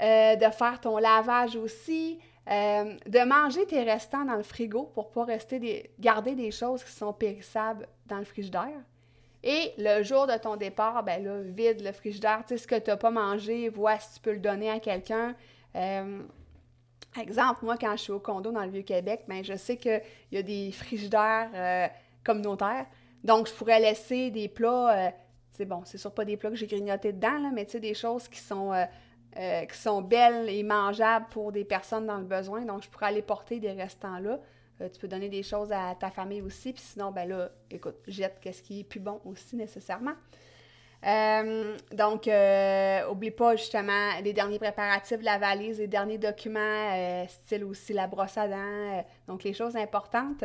euh, 0.00 0.36
de 0.36 0.50
faire 0.50 0.80
ton 0.80 0.98
lavage 0.98 1.56
aussi, 1.56 2.18
euh, 2.50 2.94
de 3.06 3.24
manger 3.24 3.64
tes 3.66 3.82
restants 3.82 4.24
dans 4.24 4.36
le 4.36 4.42
frigo 4.42 4.90
pour 4.94 5.10
pas 5.10 5.24
rester 5.24 5.90
garder 5.98 6.34
des 6.34 6.50
choses 6.50 6.84
qui 6.84 6.92
sont 6.92 7.12
périssables 7.12 7.88
dans 8.06 8.18
le 8.18 8.24
frigidaire. 8.24 8.82
Et 9.42 9.72
le 9.76 10.02
jour 10.02 10.26
de 10.26 10.36
ton 10.38 10.56
départ, 10.56 11.02
ben 11.02 11.22
là, 11.22 11.40
vide 11.42 11.82
le 11.82 11.92
frigidaire, 11.92 12.42
tu 12.46 12.54
sais, 12.54 12.62
ce 12.62 12.66
que 12.66 12.78
tu 12.78 12.88
n'as 12.88 12.96
pas 12.96 13.10
mangé, 13.10 13.68
vois 13.68 13.98
si 13.98 14.14
tu 14.14 14.20
peux 14.20 14.32
le 14.32 14.38
donner 14.38 14.70
à 14.70 14.80
quelqu'un. 14.80 15.34
Euh, 15.76 16.22
exemple, 17.20 17.64
moi, 17.64 17.76
quand 17.76 17.92
je 17.92 18.02
suis 18.02 18.12
au 18.12 18.20
condo 18.20 18.50
dans 18.52 18.64
le 18.64 18.70
Vieux-Québec, 18.70 19.24
ben, 19.28 19.44
je 19.44 19.54
sais 19.56 19.76
qu'il 19.76 20.00
y 20.32 20.38
a 20.38 20.42
des 20.42 20.72
frigidaires 20.72 21.50
euh, 21.54 21.86
communautaires. 22.24 22.86
Donc, 23.22 23.48
je 23.48 23.52
pourrais 23.52 23.80
laisser 23.80 24.30
des 24.30 24.48
plats, 24.48 25.12
c'est 25.52 25.64
euh, 25.64 25.66
bon, 25.66 25.82
c'est 25.84 25.98
sûr 25.98 26.12
pas 26.12 26.24
des 26.24 26.38
plats 26.38 26.48
que 26.50 26.56
j'ai 26.56 26.66
grignotés 26.66 27.12
dedans, 27.12 27.50
mais 27.52 27.66
tu 27.66 27.72
sais, 27.72 27.80
des 27.80 27.94
choses 27.94 28.28
qui 28.28 28.38
sont, 28.40 28.72
qui 29.34 29.76
sont 29.76 30.00
belles 30.00 30.48
et 30.48 30.62
mangeables 30.62 31.26
pour 31.30 31.50
des 31.50 31.64
personnes 31.64 32.06
dans 32.06 32.18
le 32.18 32.24
besoin. 32.24 32.62
Donc, 32.62 32.82
je 32.82 32.88
pourrais 32.88 33.06
aller 33.06 33.22
porter 33.22 33.58
des 33.58 33.72
restants 33.72 34.18
là. 34.18 34.38
Euh, 34.80 34.88
tu 34.88 34.98
peux 34.98 35.08
donner 35.08 35.28
des 35.28 35.42
choses 35.42 35.72
à 35.72 35.94
ta 35.94 36.10
famille 36.10 36.42
aussi. 36.42 36.72
Puis 36.72 36.82
sinon, 36.82 37.12
ben 37.12 37.28
là, 37.28 37.50
écoute, 37.70 37.96
jette 38.06 38.38
qu'est-ce 38.40 38.62
qui 38.62 38.80
est 38.80 38.84
plus 38.84 39.00
bon 39.00 39.20
aussi 39.24 39.56
nécessairement. 39.56 40.14
Euh, 41.06 41.76
donc, 41.92 42.26
euh, 42.28 43.06
oublie 43.10 43.30
pas 43.30 43.56
justement 43.56 44.08
les 44.22 44.32
derniers 44.32 44.58
préparatifs 44.58 45.20
la 45.22 45.36
valise, 45.36 45.78
les 45.78 45.86
derniers 45.86 46.16
documents, 46.16 46.60
euh, 46.60 47.26
style 47.28 47.64
aussi 47.64 47.92
la 47.92 48.06
brosse 48.06 48.38
à 48.38 48.48
dents, 48.48 49.04
donc 49.28 49.44
les 49.44 49.52
choses 49.52 49.76
importantes. 49.76 50.44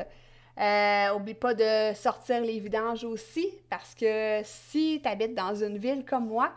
oublie 1.15 1.34
pas 1.34 1.53
de 1.53 1.96
sortir 1.96 2.41
les 2.41 2.60
vidanges 2.60 3.05
aussi, 3.05 3.50
parce 3.69 3.96
que 3.96 4.41
si 4.43 5.00
tu 5.01 5.08
habites 5.08 5.34
dans 5.34 5.55
une 5.55 5.77
ville 5.77 6.03
comme 6.03 6.27
moi, 6.27 6.51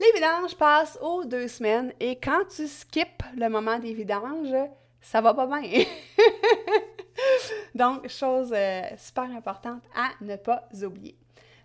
les 0.00 0.12
vidanges 0.14 0.56
passent 0.56 0.98
aux 1.02 1.24
deux 1.24 1.46
semaines 1.46 1.92
et 2.00 2.16
quand 2.16 2.44
tu 2.54 2.66
skips 2.66 3.22
le 3.36 3.48
moment 3.48 3.78
des 3.78 3.92
vidanges, 3.92 4.56
ça 5.00 5.20
va 5.20 5.34
pas 5.34 5.46
bien. 5.46 5.84
donc, 7.74 8.08
chose 8.08 8.54
super 8.96 9.24
importante 9.24 9.82
à 9.94 10.10
ne 10.22 10.36
pas 10.36 10.68
oublier. 10.82 11.16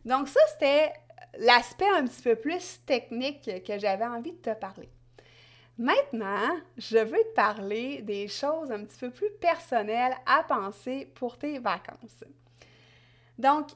Donc, 0.04 0.28
ça, 0.28 0.40
c'était 0.50 0.92
l'aspect 1.40 1.90
un 1.96 2.06
petit 2.06 2.22
peu 2.22 2.36
plus 2.36 2.82
technique 2.86 3.64
que 3.66 3.80
j'avais 3.80 4.06
envie 4.06 4.34
de 4.34 4.38
te 4.38 4.54
parler. 4.54 4.90
Maintenant, 5.78 6.58
je 6.78 6.98
veux 6.98 7.18
te 7.18 7.34
parler 7.36 8.02
des 8.02 8.28
choses 8.28 8.72
un 8.72 8.84
petit 8.86 9.00
peu 9.00 9.12
plus 9.12 9.32
personnelles 9.42 10.16
à 10.26 10.44
penser 10.44 11.12
pour 11.16 11.38
tes 11.38 11.60
vacances. 11.60 12.24
Donc, 13.38 13.70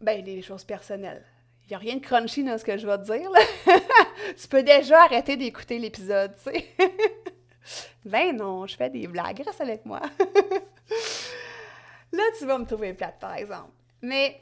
ben, 0.00 0.22
des 0.22 0.42
choses 0.42 0.64
personnelles. 0.64 1.24
Il 1.70 1.74
n'y 1.74 1.76
a 1.76 1.78
rien 1.78 1.96
de 1.98 2.00
crunchy 2.00 2.42
dans 2.42 2.58
ce 2.58 2.64
que 2.64 2.76
je 2.76 2.84
vais 2.84 2.98
te 2.98 3.04
dire. 3.04 3.30
tu 4.36 4.48
peux 4.48 4.64
déjà 4.64 5.04
arrêter 5.04 5.36
d'écouter 5.36 5.78
l'épisode, 5.78 6.34
tu 6.34 6.50
sais. 6.50 6.66
ben 8.04 8.36
non, 8.36 8.66
je 8.66 8.74
fais 8.74 8.90
des 8.90 9.06
blagues, 9.06 9.40
reste 9.46 9.60
avec 9.60 9.86
moi. 9.86 10.00
Là, 12.12 12.24
tu 12.36 12.44
vas 12.44 12.58
me 12.58 12.66
trouver 12.66 12.92
plate, 12.92 13.20
par 13.20 13.36
exemple. 13.36 13.70
Mais 14.02 14.40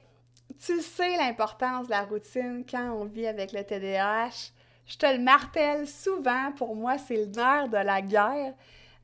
tu 0.64 0.80
sais 0.80 1.18
l'importance 1.18 1.88
de 1.88 1.90
la 1.90 2.04
routine 2.04 2.64
quand 2.68 2.92
on 2.92 3.04
vit 3.04 3.26
avec 3.26 3.52
le 3.52 3.62
TDAH. 3.62 4.52
Je 4.87 4.97
te 4.97 5.04
le 5.04 5.18
martèle 5.18 5.87
souvent, 5.87 6.52
pour 6.52 6.75
moi, 6.75 6.97
c'est 6.97 7.16
le 7.16 7.26
nerf 7.26 7.68
de 7.68 7.76
la 7.76 8.00
guerre. 8.00 8.54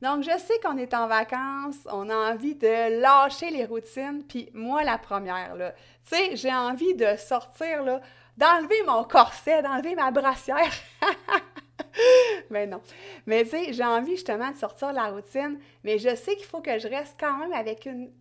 Donc, 0.01 0.23
je 0.23 0.37
sais 0.37 0.59
qu'on 0.61 0.77
est 0.77 0.93
en 0.93 1.07
vacances, 1.07 1.87
on 1.91 2.09
a 2.09 2.33
envie 2.33 2.55
de 2.55 3.01
lâcher 3.01 3.49
les 3.49 3.65
routines, 3.65 4.23
puis 4.27 4.49
moi, 4.53 4.83
la 4.83 4.97
première, 4.97 5.55
là. 5.55 5.71
Tu 6.07 6.15
sais, 6.15 6.35
j'ai 6.35 6.53
envie 6.53 6.93
de 6.95 7.15
sortir, 7.15 7.83
là, 7.83 8.01
d'enlever 8.37 8.83
mon 8.85 9.03
corset, 9.03 9.61
d'enlever 9.61 9.95
ma 9.95 10.11
brassière. 10.11 10.71
mais 12.49 12.67
non. 12.67 12.81
Mais 13.25 13.43
tu 13.43 13.51
sais, 13.51 13.73
j'ai 13.73 13.85
envie 13.85 14.11
justement 14.15 14.51
de 14.51 14.57
sortir 14.57 14.89
de 14.89 14.95
la 14.95 15.07
routine, 15.07 15.59
mais 15.83 15.97
je 15.97 16.13
sais 16.15 16.35
qu'il 16.35 16.45
faut 16.45 16.61
que 16.61 16.77
je 16.77 16.87
reste 16.87 17.15
quand 17.19 17.37
même 17.37 17.53
avec 17.53 17.85
une, 17.85 18.11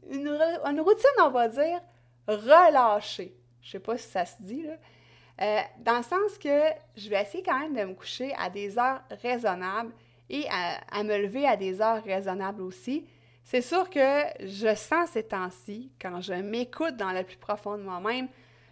routine, 0.81 1.21
on 1.23 1.31
va 1.31 1.49
dire, 1.49 1.81
relâcher. 2.29 3.37
Je 3.63 3.73
sais 3.73 3.81
pas 3.81 3.99
si 3.99 4.09
ça 4.09 4.25
se 4.25 4.41
dit, 4.41 4.63
là. 4.63 4.75
Euh, 5.43 5.61
dans 5.81 5.97
le 5.97 6.05
sens 6.05 6.39
que 6.39 6.63
je 6.97 7.11
vais 7.11 7.21
essayer 7.21 7.43
quand 7.43 7.59
même 7.59 7.75
de 7.75 7.83
me 7.83 7.95
coucher 7.95 8.33
à 8.39 8.49
des 8.49 8.79
heures 8.79 9.01
raisonnables 9.21 9.93
et 10.31 10.47
à, 10.51 11.03
me 11.03 11.19
lever 11.19 11.47
à 11.47 11.57
des 11.57 11.81
heures 11.81 12.03
raisonnables 12.03 12.63
aussi. 12.63 13.07
C'est 13.43 13.61
sûr 13.61 13.91
que 13.91 14.23
je 14.41 14.75
sens 14.75 15.11
ces 15.11 15.23
temps-ci, 15.23 15.93
quand 16.01 16.21
je 16.21 16.33
m'écoute 16.33 16.97
dans 16.97 17.13
le 17.13 17.23
plus 17.25 17.37
profond 17.37 17.77
de 17.77 17.83
moi-même, 17.83 18.29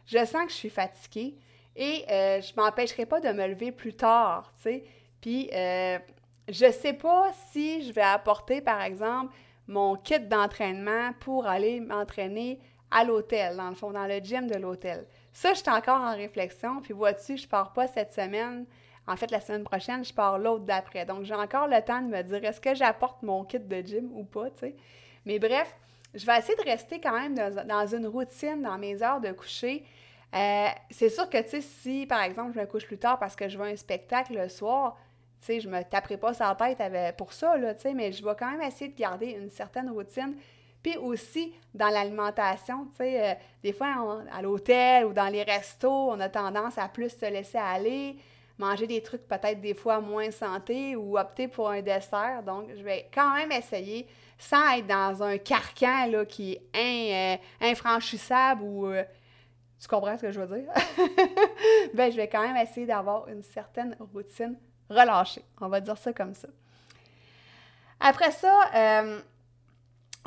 je 0.07 0.25
sens 0.25 0.47
que 0.47 0.51
je 0.51 0.57
suis 0.57 0.71
fatiguée 0.71 1.37
et 1.77 2.05
euh, 2.11 2.41
je 2.41 2.53
ne 2.57 2.63
m'empêcherai 2.63 3.07
pas 3.07 3.21
de 3.21 3.29
me 3.31 3.47
lever 3.47 3.71
plus 3.71 3.95
tard, 3.95 4.53
tu 4.57 4.63
sais. 4.63 4.85
Puis, 5.21 5.51
euh, 5.53 5.99
je 6.49 6.67
ne 6.67 6.73
sais 6.73 6.95
pas 6.95 7.31
si 7.51 7.87
je 7.87 7.93
vais 7.93 8.03
apporter, 8.03 8.61
par 8.61 8.83
exemple, 8.83 9.35
mon 9.69 9.97
kit 9.97 10.21
d'entraînement 10.21 11.13
pour 11.21 11.47
aller 11.47 11.81
m'entraîner 11.81 12.59
à 12.91 13.05
l'hôtel, 13.05 13.57
dans 13.57 13.69
le 13.69 13.75
fond, 13.75 13.93
dans 13.93 14.07
le 14.07 14.19
gym 14.19 14.47
de 14.47 14.57
l'hôtel. 14.57 15.07
Ça, 15.33 15.55
je 15.55 15.61
suis 15.61 15.71
encore 15.71 16.01
en 16.01 16.15
réflexion. 16.15 16.81
Puis 16.83 16.93
vois-tu, 16.93 17.37
je 17.37 17.49
pars 17.49 17.73
pas 17.73 17.87
cette 17.87 18.13
semaine. 18.13 18.67
En 19.07 19.17
fait, 19.17 19.31
la 19.31 19.41
semaine 19.41 19.65
prochaine, 19.65 20.05
je 20.05 20.13
pars 20.13 20.39
l'autre 20.39 20.65
d'après. 20.65 21.05
Donc, 21.05 21.25
j'ai 21.25 21.35
encore 21.35 21.67
le 21.67 21.81
temps 21.83 22.01
de 22.01 22.07
me 22.07 22.23
dire 22.23 22.45
est-ce 22.45 22.61
que 22.61 22.75
j'apporte 22.75 23.23
mon 23.23 23.45
kit 23.45 23.59
de 23.59 23.81
gym 23.81 24.11
ou 24.13 24.25
pas, 24.25 24.51
tu 24.51 24.61
sais? 24.61 24.77
Mais 25.27 25.39
bref, 25.39 25.75
je 26.15 26.25
vais 26.25 26.39
essayer 26.39 26.57
de 26.57 26.63
rester 26.63 27.01
quand 27.01 27.19
même 27.19 27.35
dans, 27.35 27.87
une 27.87 28.07
routine 28.07 28.63
dans 28.63 28.79
mes 28.79 29.03
heures 29.03 29.21
de 29.21 29.33
coucher. 29.33 29.85
Euh, 30.35 30.69
c'est 30.91 31.09
sûr 31.09 31.29
que, 31.29 31.43
tu 31.43 31.51
sais, 31.51 31.61
si, 31.61 32.07
par 32.07 32.23
exemple, 32.23 32.53
je 32.55 32.61
me 32.61 32.67
couche 32.67 32.87
plus 32.87 32.99
tard 32.99 33.19
parce 33.19 33.37
que 33.37 33.49
je 33.49 33.57
vois 33.57 33.67
un 33.67 33.77
spectacle 33.77 34.35
le 34.35 34.49
soir, 34.49 34.97
tu 35.41 35.47
sais, 35.47 35.61
je 35.61 35.69
me 35.69 35.83
taperai 35.83 36.17
pas 36.17 36.33
sa 36.33 36.55
tête 36.55 37.17
pour 37.17 37.33
ça, 37.33 37.57
là, 37.57 37.75
tu 37.75 37.83
sais, 37.83 37.95
mais 37.95 38.13
je 38.13 38.25
vais 38.25 38.35
quand 38.39 38.51
même 38.51 38.63
essayer 38.63 38.91
de 38.91 38.97
garder 38.97 39.31
une 39.31 39.51
certaine 39.51 39.91
routine 39.91 40.37
puis 40.83 40.97
aussi 40.97 41.53
dans 41.75 41.89
l'alimentation, 41.89 42.87
tu 42.87 42.97
sais, 42.99 43.31
euh, 43.31 43.35
des 43.63 43.73
fois 43.73 44.25
à 44.33 44.43
l'hôtel 44.43 45.07
ou 45.07 45.13
dans 45.13 45.29
les 45.29 45.43
restos, 45.45 46.11
on 46.11 46.19
a 46.21 46.29
tendance 46.29 46.77
à 46.77 46.89
plus 46.89 47.11
se 47.11 47.27
laisser 47.27 47.59
aller, 47.59 48.17
manger 48.63 48.87
des 48.87 49.03
trucs 49.03 49.27
peut-être 49.27 49.61
des 49.61 49.75
fois 49.75 50.01
moins 50.01 50.31
santé 50.31 50.97
ou 50.97 51.19
opter 51.19 51.49
pour 51.49 51.69
un 51.71 51.83
dessert. 51.83 52.43
Donc, 52.45 52.69
je 52.77 52.83
vais 52.83 53.09
quand 53.13 53.35
même 53.35 53.53
essayer 53.53 54.07
sans 54.39 54.77
être 54.77 54.87
dans 54.87 55.23
un 55.23 55.39
carcan 55.39 56.07
là, 56.07 56.25
qui 56.25 56.59
est 56.73 57.39
euh, 57.41 57.67
infranchissable 57.71 58.63
ou... 58.63 58.87
Euh, 58.87 59.05
tu 59.81 59.89
comprends 59.89 60.17
ce 60.17 60.23
que 60.23 60.31
je 60.31 60.41
veux 60.41 60.59
dire? 60.59 60.73
ben, 61.95 62.11
je 62.11 62.17
vais 62.17 62.29
quand 62.29 62.43
même 62.43 62.57
essayer 62.57 62.87
d'avoir 62.87 63.27
une 63.29 63.43
certaine 63.43 63.97
routine 64.15 64.57
relâchée. 64.89 65.45
On 65.61 65.69
va 65.69 65.81
dire 65.81 65.99
ça 65.99 66.13
comme 66.13 66.35
ça. 66.35 66.47
Après 67.99 68.31
ça, 68.31 68.71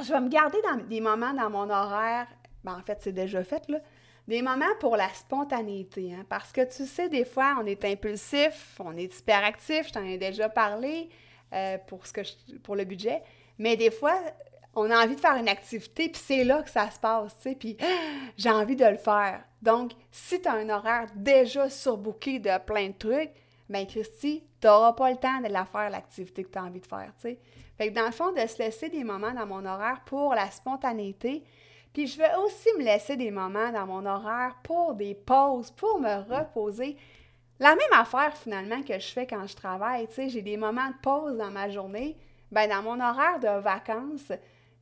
je 0.04 0.12
vais 0.12 0.20
me 0.20 0.30
garder 0.30 0.58
dans 0.62 0.76
des 0.76 1.00
moments 1.00 1.34
dans 1.34 1.50
mon 1.50 1.70
horaire, 1.70 2.28
ben 2.64 2.78
en 2.78 2.82
fait, 2.82 2.98
c'est 3.02 3.14
déjà 3.14 3.44
fait, 3.44 3.68
là, 3.70 3.80
des 4.28 4.42
moments 4.42 4.76
pour 4.80 4.98
la 4.98 5.10
spontanéité. 5.10 6.14
Hein, 6.14 6.26
parce 6.28 6.52
que 6.52 6.62
tu 6.62 6.86
sais, 6.86 7.10
des 7.10 7.26
fois, 7.26 7.58
on 7.62 7.66
est 7.66 7.84
impulsif, 7.86 8.80
on 8.80 8.96
est 8.98 9.20
hyperactif, 9.20 9.88
je 9.88 9.94
t'en 9.94 10.04
ai 10.04 10.18
déjà 10.18 10.50
parlé 10.50 11.10
euh, 11.54 11.78
pour, 11.88 12.76
le 12.76 12.84
budget, 12.84 13.22
mais 13.60 13.78
des 13.78 13.92
fois, 13.92 14.20
on 14.74 14.90
a 14.90 15.04
envie 15.04 15.16
de 15.16 15.20
faire 15.20 15.36
une 15.36 15.48
activité, 15.48 16.10
puis 16.10 16.22
c'est 16.24 16.44
là 16.44 16.64
que 16.64 16.70
ça 16.70 16.90
se 16.90 17.00
passe, 17.00 17.36
tu 17.38 17.50
sais, 17.50 17.56
puis 17.56 17.78
j'ai 18.38 18.50
envie 18.50 18.76
de 18.76 18.86
le 18.86 18.98
faire. 18.98 19.44
Donc, 19.62 19.92
si 20.12 20.42
tu 20.42 20.48
as 20.48 20.54
un 20.54 20.70
horaire 20.70 21.08
déjà 21.16 21.70
surbooké 21.70 22.40
de 22.40 22.58
plein 22.66 22.88
de 22.90 22.98
trucs, 22.98 23.32
ben 23.70 23.86
Christy, 23.86 24.44
tu 24.62 24.68
n'auras 24.68 24.94
pas 24.94 25.10
le 25.10 25.18
temps 25.18 25.42
de 25.42 25.48
la 25.48 25.66
faire, 25.66 25.90
l'activité 25.90 26.44
que 26.44 26.52
tu 26.52 26.58
as 26.58 26.64
envie 26.64 26.82
de 26.82 26.86
faire, 26.86 27.12
tu 27.20 27.30
sais. 27.30 27.40
Fait 27.78 27.90
que 27.90 27.96
dans 27.96 28.06
le 28.06 28.12
fond, 28.12 28.32
de 28.32 28.48
se 28.48 28.58
laisser 28.60 28.90
des 28.90 29.04
moments 29.04 29.34
dans 29.34 29.46
mon 29.46 29.66
horaire 29.66 30.02
pour 30.06 30.34
la 30.34 30.50
spontanéité. 30.50 31.44
Puis 31.96 32.08
je 32.08 32.18
vais 32.18 32.36
aussi 32.44 32.68
me 32.78 32.84
laisser 32.84 33.16
des 33.16 33.32
moments 33.32 33.72
dans 33.72 33.86
mon 33.86 34.06
horaire 34.06 34.58
pour 34.64 34.96
des 34.96 35.16
pauses, 35.16 35.72
pour 35.72 35.98
me 35.98 36.18
reposer. 36.30 36.98
La 37.58 37.70
même 37.70 37.94
affaire 37.94 38.36
finalement 38.36 38.82
que 38.82 39.00
je 39.00 39.08
fais 39.08 39.26
quand 39.26 39.48
je 39.48 39.56
travaille. 39.56 40.06
Tu 40.10 40.16
sais, 40.16 40.28
j'ai 40.28 40.42
des 40.42 40.58
moments 40.58 40.90
de 40.90 40.96
pause 41.02 41.38
dans 41.38 41.52
ma 41.52 41.70
journée. 41.70 42.18
Bien, 42.52 42.68
dans 42.68 42.84
mon 42.84 43.00
horaire 43.00 43.40
de 43.40 43.62
vacances, 43.62 44.34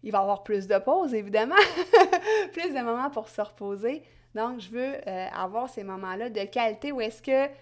il 0.01 0.11
va 0.11 0.17
y 0.17 0.21
avoir 0.21 0.41
plus 0.41 0.65
de 0.65 0.79
pauses, 0.79 1.13
évidemment. 1.13 1.53
plus 2.51 2.73
de 2.73 2.81
moments 2.81 3.11
pour 3.11 3.29
se 3.29 3.41
reposer. 3.41 4.01
Donc, 4.33 4.59
je 4.59 4.71
veux 4.71 4.95
euh, 5.07 5.27
avoir 5.35 5.69
ces 5.69 5.83
moments-là 5.83 6.31
de 6.31 6.43
qualité 6.45 6.91
où 6.91 6.99
est-ce 6.99 7.21
que 7.21 7.53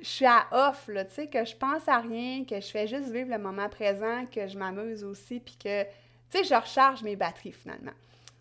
je 0.00 0.08
suis 0.08 0.24
à 0.24 0.46
off, 0.52 0.86
tu 0.86 1.14
sais, 1.14 1.26
que 1.26 1.44
je 1.44 1.54
pense 1.54 1.86
à 1.86 1.98
rien, 1.98 2.46
que 2.46 2.58
je 2.58 2.66
fais 2.66 2.86
juste 2.86 3.10
vivre 3.10 3.28
le 3.28 3.38
moment 3.38 3.68
présent, 3.68 4.24
que 4.34 4.48
je 4.48 4.56
m'amuse 4.56 5.04
aussi, 5.04 5.38
puis 5.38 5.58
que, 5.62 5.82
tu 5.82 5.90
sais, 6.30 6.44
je 6.44 6.54
recharge 6.54 7.02
mes 7.02 7.14
batteries 7.14 7.52
finalement. 7.52 7.92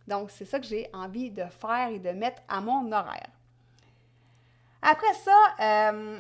Donc, 0.09 0.31
c'est 0.31 0.45
ça 0.45 0.59
que 0.59 0.65
j'ai 0.65 0.89
envie 0.91 1.29
de 1.29 1.45
faire 1.45 1.89
et 1.89 1.99
de 1.99 2.09
mettre 2.09 2.41
à 2.47 2.59
mon 2.61 2.91
horaire. 2.91 3.29
Après 4.81 5.13
ça, 5.13 5.37
euh, 5.59 6.19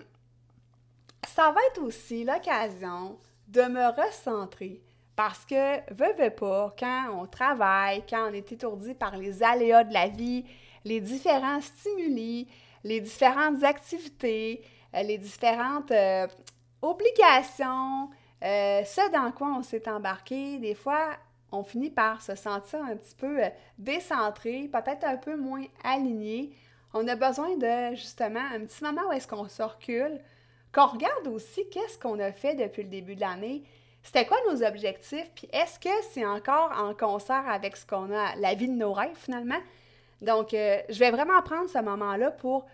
ça 1.27 1.51
va 1.51 1.59
être 1.71 1.81
aussi 1.81 2.23
l'occasion 2.23 3.17
de 3.47 3.63
me 3.63 3.87
recentrer 3.99 4.79
parce 5.15 5.43
que, 5.43 5.77
veux, 5.91 6.13
veux 6.23 6.29
pas, 6.29 6.75
quand 6.77 7.19
on 7.19 7.25
travaille, 7.25 8.03
quand 8.07 8.29
on 8.29 8.33
est 8.33 8.51
étourdi 8.51 8.93
par 8.93 9.17
les 9.17 9.41
aléas 9.41 9.83
de 9.83 9.93
la 9.93 10.07
vie, 10.07 10.45
les 10.85 11.01
différents 11.01 11.59
stimuli, 11.59 12.47
les 12.83 13.01
différentes 13.01 13.63
activités, 13.63 14.61
euh, 14.93 15.01
les 15.01 15.17
différentes 15.17 15.91
euh, 15.91 16.27
obligations, 16.83 18.09
ce 18.41 19.11
dans 19.11 19.31
quoi 19.31 19.47
on 19.57 19.63
s'est 19.63 19.89
embarqué. 19.89 20.59
Des 20.59 20.75
fois, 20.75 21.17
on 21.51 21.63
finit 21.63 21.89
par 21.89 22.21
se 22.21 22.35
sentir 22.35 22.79
un 22.83 22.95
petit 22.95 23.15
peu 23.15 23.39
décentré, 23.77 24.69
peut-être 24.71 25.03
un 25.03 25.17
peu 25.17 25.35
moins 25.35 25.65
aligné. 25.83 26.51
On 26.93 27.07
a 27.07 27.15
besoin 27.15 27.55
de 27.57 27.95
justement 27.95 28.43
un 28.53 28.61
petit 28.61 28.83
moment 28.83 29.01
où 29.09 29.11
est-ce 29.11 29.27
qu'on 29.27 29.47
se 29.47 29.61
recule, 29.61 30.19
qu'on 30.73 30.87
regarde 30.87 31.27
aussi 31.27 31.67
qu'est-ce 31.69 31.97
qu'on 31.97 32.19
a 32.19 32.31
fait 32.31 32.55
depuis 32.55 32.83
le 32.83 32.89
début 32.89 33.15
de 33.15 33.21
l'année. 33.21 33.63
C'était 34.03 34.25
quoi 34.25 34.37
nos 34.49 34.63
objectifs? 34.63 35.29
Puis 35.35 35.47
est-ce 35.51 35.79
que 35.79 35.89
c'est 36.11 36.25
encore 36.25 36.71
en 36.77 36.93
concert 36.93 37.47
avec 37.47 37.75
ce 37.75 37.85
qu'on 37.85 38.11
a, 38.11 38.35
la 38.37 38.53
vie 38.53 38.67
de 38.67 38.73
nos 38.73 38.93
rêves 38.93 39.15
finalement? 39.15 39.59
Donc, 40.21 40.49
je 40.51 40.99
vais 40.99 41.11
vraiment 41.11 41.41
prendre 41.41 41.69
ce 41.69 41.79
moment-là 41.79 42.31
pour 42.31 42.65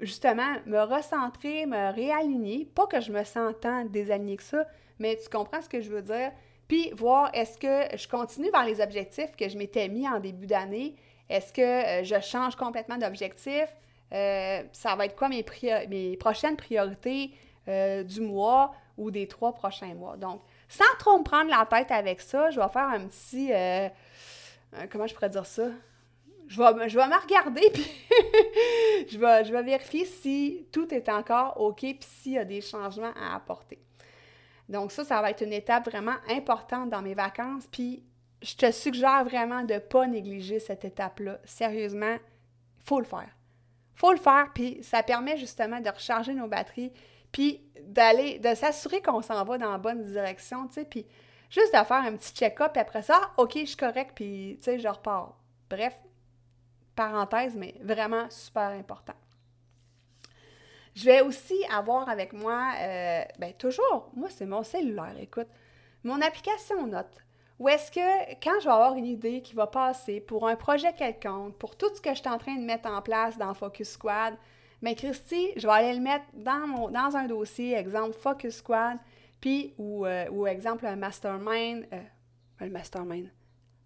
justement 0.00 0.56
me 0.66 0.80
recentrer, 0.80 1.66
me 1.66 1.92
réaligner. 1.92 2.68
Pas 2.74 2.86
que 2.86 3.00
je 3.00 3.12
me 3.12 3.24
sens 3.24 3.54
tant 3.60 3.84
désaligné 3.84 4.36
que 4.36 4.42
ça, 4.42 4.66
mais 4.98 5.16
tu 5.16 5.28
comprends 5.28 5.62
ce 5.62 5.68
que 5.68 5.80
je 5.80 5.90
veux 5.90 6.02
dire? 6.02 6.32
Puis 6.72 6.90
voir 6.94 7.28
est-ce 7.34 7.58
que 7.58 7.94
je 7.98 8.08
continue 8.08 8.50
vers 8.50 8.64
les 8.64 8.80
objectifs 8.80 9.36
que 9.36 9.46
je 9.46 9.58
m'étais 9.58 9.88
mis 9.88 10.08
en 10.08 10.18
début 10.18 10.46
d'année. 10.46 10.96
Est-ce 11.28 11.52
que 11.52 11.60
euh, 11.60 12.02
je 12.02 12.18
change 12.22 12.56
complètement 12.56 12.96
d'objectif? 12.96 13.66
euh, 14.10 14.62
ça 14.72 14.96
va 14.96 15.04
être 15.04 15.14
quoi 15.14 15.28
mes, 15.28 16.16
prochaines 16.18 16.56
priorités 16.56 17.32
euh, 17.68 18.02
du 18.04 18.22
mois 18.22 18.72
ou 18.96 19.10
des 19.10 19.28
trois 19.28 19.52
prochains 19.52 19.92
mois. 19.92 20.16
Donc, 20.16 20.40
sans 20.66 20.96
trop 20.98 21.18
me 21.18 21.24
prendre 21.24 21.50
la 21.50 21.66
tête 21.66 21.90
avec 21.90 22.22
ça, 22.22 22.48
je 22.48 22.58
vais 22.58 22.68
faire 22.68 22.88
un 22.88 23.00
petit... 23.00 23.50
Comment 24.90 25.06
je 25.06 25.12
pourrais 25.12 25.28
dire 25.28 25.44
ça? 25.44 25.64
Je 26.48 26.58
vais, 26.58 26.88
je 26.88 26.96
vais 26.96 27.06
me 27.06 27.20
regarder, 27.20 27.70
puis 27.74 27.86
je, 29.10 29.18
vais, 29.18 29.44
je 29.44 29.52
vais 29.52 29.62
vérifier 29.62 30.06
si 30.06 30.66
tout 30.72 30.94
est 30.94 31.10
encore 31.10 31.60
OK, 31.60 31.80
puis 31.80 31.98
s'il 32.00 32.32
y 32.32 32.38
a 32.38 32.46
des 32.46 32.62
changements 32.62 33.12
à 33.14 33.36
apporter. 33.36 33.78
Donc 34.72 34.90
ça, 34.90 35.04
ça 35.04 35.20
va 35.20 35.30
être 35.30 35.42
une 35.42 35.52
étape 35.52 35.84
vraiment 35.88 36.16
importante 36.30 36.88
dans 36.88 37.02
mes 37.02 37.14
vacances, 37.14 37.66
puis 37.70 38.02
je 38.40 38.56
te 38.56 38.70
suggère 38.72 39.22
vraiment 39.22 39.64
de 39.64 39.74
ne 39.74 39.78
pas 39.78 40.06
négliger 40.06 40.60
cette 40.60 40.86
étape-là. 40.86 41.38
Sérieusement, 41.44 42.14
il 42.14 42.82
faut 42.82 42.98
le 42.98 43.04
faire. 43.04 43.28
Faut 43.94 44.12
le 44.12 44.18
faire, 44.18 44.50
puis 44.54 44.82
ça 44.82 45.02
permet 45.02 45.36
justement 45.36 45.78
de 45.78 45.90
recharger 45.90 46.32
nos 46.32 46.48
batteries, 46.48 46.90
puis 47.30 47.62
d'aller, 47.82 48.38
de 48.38 48.54
s'assurer 48.54 49.02
qu'on 49.02 49.20
s'en 49.20 49.44
va 49.44 49.58
dans 49.58 49.70
la 49.70 49.78
bonne 49.78 50.04
direction, 50.04 50.66
tu 50.68 50.74
sais, 50.74 50.84
puis 50.86 51.06
juste 51.50 51.74
de 51.78 51.84
faire 51.84 52.02
un 52.04 52.16
petit 52.16 52.32
check-up, 52.32 52.72
puis 52.72 52.80
après 52.80 53.02
ça, 53.02 53.20
OK, 53.36 53.52
je 53.54 53.66
suis 53.66 53.76
correct, 53.76 54.12
puis 54.14 54.56
tu 54.56 54.64
sais, 54.64 54.78
je 54.78 54.88
repars. 54.88 55.36
Bref, 55.68 55.98
parenthèse, 56.96 57.54
mais 57.56 57.74
vraiment 57.82 58.28
super 58.30 58.70
important. 58.70 59.14
Je 60.94 61.04
vais 61.04 61.22
aussi 61.22 61.56
avoir 61.70 62.08
avec 62.08 62.32
moi, 62.32 62.72
euh, 62.78 63.22
ben 63.38 63.52
toujours, 63.54 64.10
moi 64.14 64.28
c'est 64.30 64.46
mon 64.46 64.62
cellulaire, 64.62 65.16
écoute, 65.18 65.48
mon 66.04 66.20
application 66.20 66.86
Note. 66.86 67.22
Ou 67.58 67.68
est-ce 67.68 67.90
que 67.90 68.34
quand 68.42 68.58
je 68.60 68.64
vais 68.64 68.72
avoir 68.72 68.94
une 68.94 69.06
idée 69.06 69.40
qui 69.40 69.54
va 69.54 69.66
passer 69.66 70.20
pour 70.20 70.48
un 70.48 70.56
projet 70.56 70.92
quelconque, 70.92 71.56
pour 71.56 71.76
tout 71.76 71.94
ce 71.94 72.00
que 72.00 72.10
je 72.10 72.20
suis 72.20 72.28
en 72.28 72.38
train 72.38 72.56
de 72.56 72.64
mettre 72.64 72.90
en 72.90 73.00
place 73.00 73.38
dans 73.38 73.54
Focus 73.54 73.90
Squad, 73.90 74.34
mais 74.82 74.94
Christy, 74.96 75.50
je 75.56 75.66
vais 75.66 75.72
aller 75.72 75.94
le 75.94 76.00
mettre 76.00 76.24
dans, 76.34 76.66
mon, 76.66 76.90
dans 76.90 77.16
un 77.16 77.26
dossier, 77.26 77.74
exemple 77.74 78.16
Focus 78.18 78.56
Squad, 78.56 78.98
puis 79.40 79.74
ou, 79.78 80.04
euh, 80.04 80.28
ou 80.30 80.46
exemple 80.46 80.86
un 80.86 80.96
mastermind, 80.96 81.86
euh, 81.92 82.02
le 82.60 82.70
mastermind, 82.70 83.28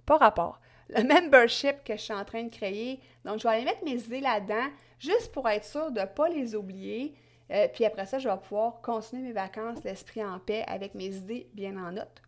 pas 0.06 0.16
rapport, 0.16 0.60
le 0.88 1.02
membership 1.02 1.84
que 1.84 1.96
je 1.96 2.02
suis 2.02 2.14
en 2.14 2.24
train 2.24 2.44
de 2.44 2.54
créer. 2.54 3.00
Donc, 3.24 3.38
je 3.38 3.48
vais 3.48 3.54
aller 3.54 3.64
mettre 3.64 3.84
mes 3.84 3.96
idées 3.96 4.20
là-dedans, 4.20 4.68
juste 4.98 5.32
pour 5.32 5.48
être 5.48 5.64
sûr 5.64 5.90
de 5.90 6.00
ne 6.00 6.06
pas 6.06 6.28
les 6.28 6.54
oublier. 6.54 7.14
Euh, 7.50 7.68
puis 7.72 7.84
après 7.84 8.06
ça, 8.06 8.18
je 8.18 8.28
vais 8.28 8.36
pouvoir 8.36 8.80
continuer 8.80 9.22
mes 9.22 9.32
vacances, 9.32 9.84
l'esprit 9.84 10.24
en 10.24 10.38
paix, 10.38 10.64
avec 10.66 10.94
mes 10.94 11.14
idées 11.14 11.48
bien 11.54 11.76
en 11.76 11.92
note. 11.92 12.22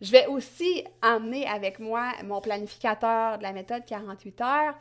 Je 0.00 0.10
vais 0.10 0.26
aussi 0.26 0.84
emmener 1.02 1.46
avec 1.46 1.78
moi 1.78 2.12
mon 2.24 2.40
planificateur 2.40 3.38
de 3.38 3.42
la 3.42 3.52
méthode 3.52 3.84
48 3.86 4.40
heures, 4.40 4.74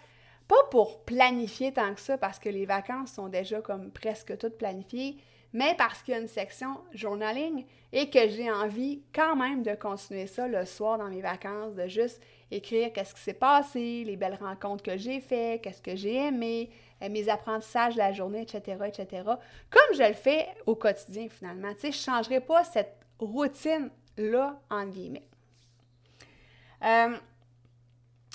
pas 0.47 0.63
pour 0.71 1.03
planifier 1.05 1.71
tant 1.71 1.93
que 1.93 2.01
ça, 2.01 2.17
parce 2.17 2.39
que 2.39 2.49
les 2.49 2.65
vacances 2.65 3.13
sont 3.13 3.29
déjà 3.29 3.61
comme 3.61 3.91
presque 3.91 4.37
toutes 4.37 4.57
planifiées, 4.57 5.17
mais 5.53 5.75
parce 5.77 6.01
qu'il 6.01 6.13
y 6.13 6.17
a 6.17 6.19
une 6.19 6.27
section 6.27 6.79
journaling 6.93 7.65
et 7.91 8.09
que 8.09 8.27
j'ai 8.27 8.51
envie 8.51 9.03
quand 9.13 9.35
même 9.35 9.61
de 9.61 9.75
continuer 9.75 10.25
ça 10.25 10.47
le 10.47 10.65
soir 10.65 10.97
dans 10.97 11.09
mes 11.09 11.21
vacances, 11.21 11.75
de 11.75 11.87
juste 11.87 12.19
écrire 12.49 12.91
qu'est-ce 12.91 13.13
qui 13.13 13.21
s'est 13.21 13.33
passé, 13.33 14.03
les 14.03 14.17
belles 14.17 14.37
rencontres 14.39 14.83
que 14.83 14.97
j'ai 14.97 15.19
faites, 15.19 15.61
qu'est-ce 15.61 15.81
que 15.81 15.95
j'ai 15.95 16.15
aimé, 16.15 16.71
euh, 17.03 17.09
mes 17.09 17.29
apprentissages 17.29 17.93
de 17.93 17.99
la 17.99 18.11
journée, 18.11 18.41
etc., 18.41 18.77
etc. 18.87 19.23
Comme 19.69 19.95
je 19.95 20.07
le 20.07 20.13
fais 20.13 20.47
au 20.65 20.75
quotidien 20.75 21.27
finalement. 21.29 21.73
Tu 21.75 21.81
sais, 21.81 21.91
je 21.91 21.97
ne 21.97 22.15
changerai 22.15 22.39
pas 22.39 22.63
cette 22.63 22.97
routine-là, 23.19 24.59
en 24.71 24.85
guillemets. 24.87 25.27
Euh, 26.83 27.15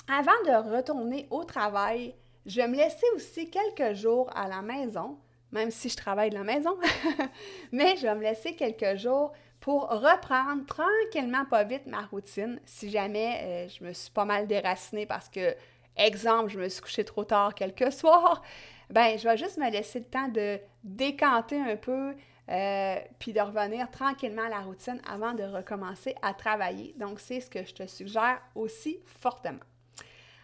avant 0.07 0.31
de 0.45 0.75
retourner 0.75 1.27
au 1.29 1.43
travail, 1.43 2.15
je 2.45 2.61
me 2.61 2.77
laisser 2.77 3.05
aussi 3.15 3.49
quelques 3.49 3.93
jours 3.95 4.29
à 4.35 4.47
la 4.47 4.61
maison, 4.61 5.17
même 5.51 5.71
si 5.71 5.89
je 5.89 5.97
travaille 5.97 6.29
de 6.29 6.35
la 6.35 6.43
maison, 6.43 6.77
mais 7.71 7.95
je 7.97 8.03
vais 8.03 8.15
me 8.15 8.21
laisser 8.21 8.55
quelques 8.55 8.97
jours 8.97 9.33
pour 9.59 9.89
reprendre 9.89 10.65
tranquillement, 10.65 11.45
pas 11.45 11.63
vite, 11.63 11.85
ma 11.85 12.05
routine. 12.05 12.59
Si 12.65 12.89
jamais 12.89 13.41
euh, 13.43 13.67
je 13.67 13.83
me 13.83 13.93
suis 13.93 14.11
pas 14.11 14.25
mal 14.25 14.47
déracinée 14.47 15.05
parce 15.05 15.29
que, 15.29 15.55
exemple, 15.97 16.49
je 16.49 16.59
me 16.59 16.69
suis 16.69 16.81
couchée 16.81 17.03
trop 17.03 17.25
tard 17.25 17.53
quelques 17.53 17.91
soirs, 17.91 18.41
ben 18.89 19.17
je 19.17 19.27
vais 19.27 19.37
juste 19.37 19.57
me 19.57 19.69
laisser 19.69 19.99
le 19.99 20.05
temps 20.05 20.27
de 20.27 20.59
décanter 20.83 21.59
un 21.59 21.75
peu, 21.75 22.15
euh, 22.49 22.95
puis 23.19 23.33
de 23.33 23.41
revenir 23.41 23.91
tranquillement 23.91 24.45
à 24.45 24.49
la 24.49 24.61
routine 24.61 24.99
avant 25.07 25.33
de 25.33 25.43
recommencer 25.43 26.15
à 26.21 26.33
travailler. 26.33 26.95
Donc, 26.97 27.19
c'est 27.19 27.41
ce 27.41 27.49
que 27.49 27.63
je 27.63 27.73
te 27.73 27.85
suggère 27.85 28.41
aussi 28.55 28.99
fortement. 29.05 29.59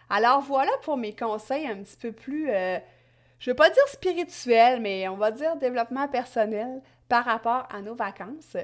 Alors, 0.08 0.40
voilà 0.40 0.70
pour 0.82 0.96
mes 0.96 1.14
conseils 1.14 1.66
un 1.66 1.82
petit 1.82 1.96
peu 1.96 2.12
plus, 2.12 2.48
euh, 2.50 2.78
je 3.38 3.50
ne 3.50 3.54
vais 3.54 3.56
pas 3.56 3.70
dire 3.70 3.88
spirituels, 3.88 4.80
mais 4.80 5.08
on 5.08 5.16
va 5.16 5.30
dire 5.30 5.56
développement 5.56 6.08
personnel 6.08 6.80
par 7.08 7.24
rapport 7.24 7.68
à 7.70 7.80
nos 7.82 7.94
vacances. 7.94 8.56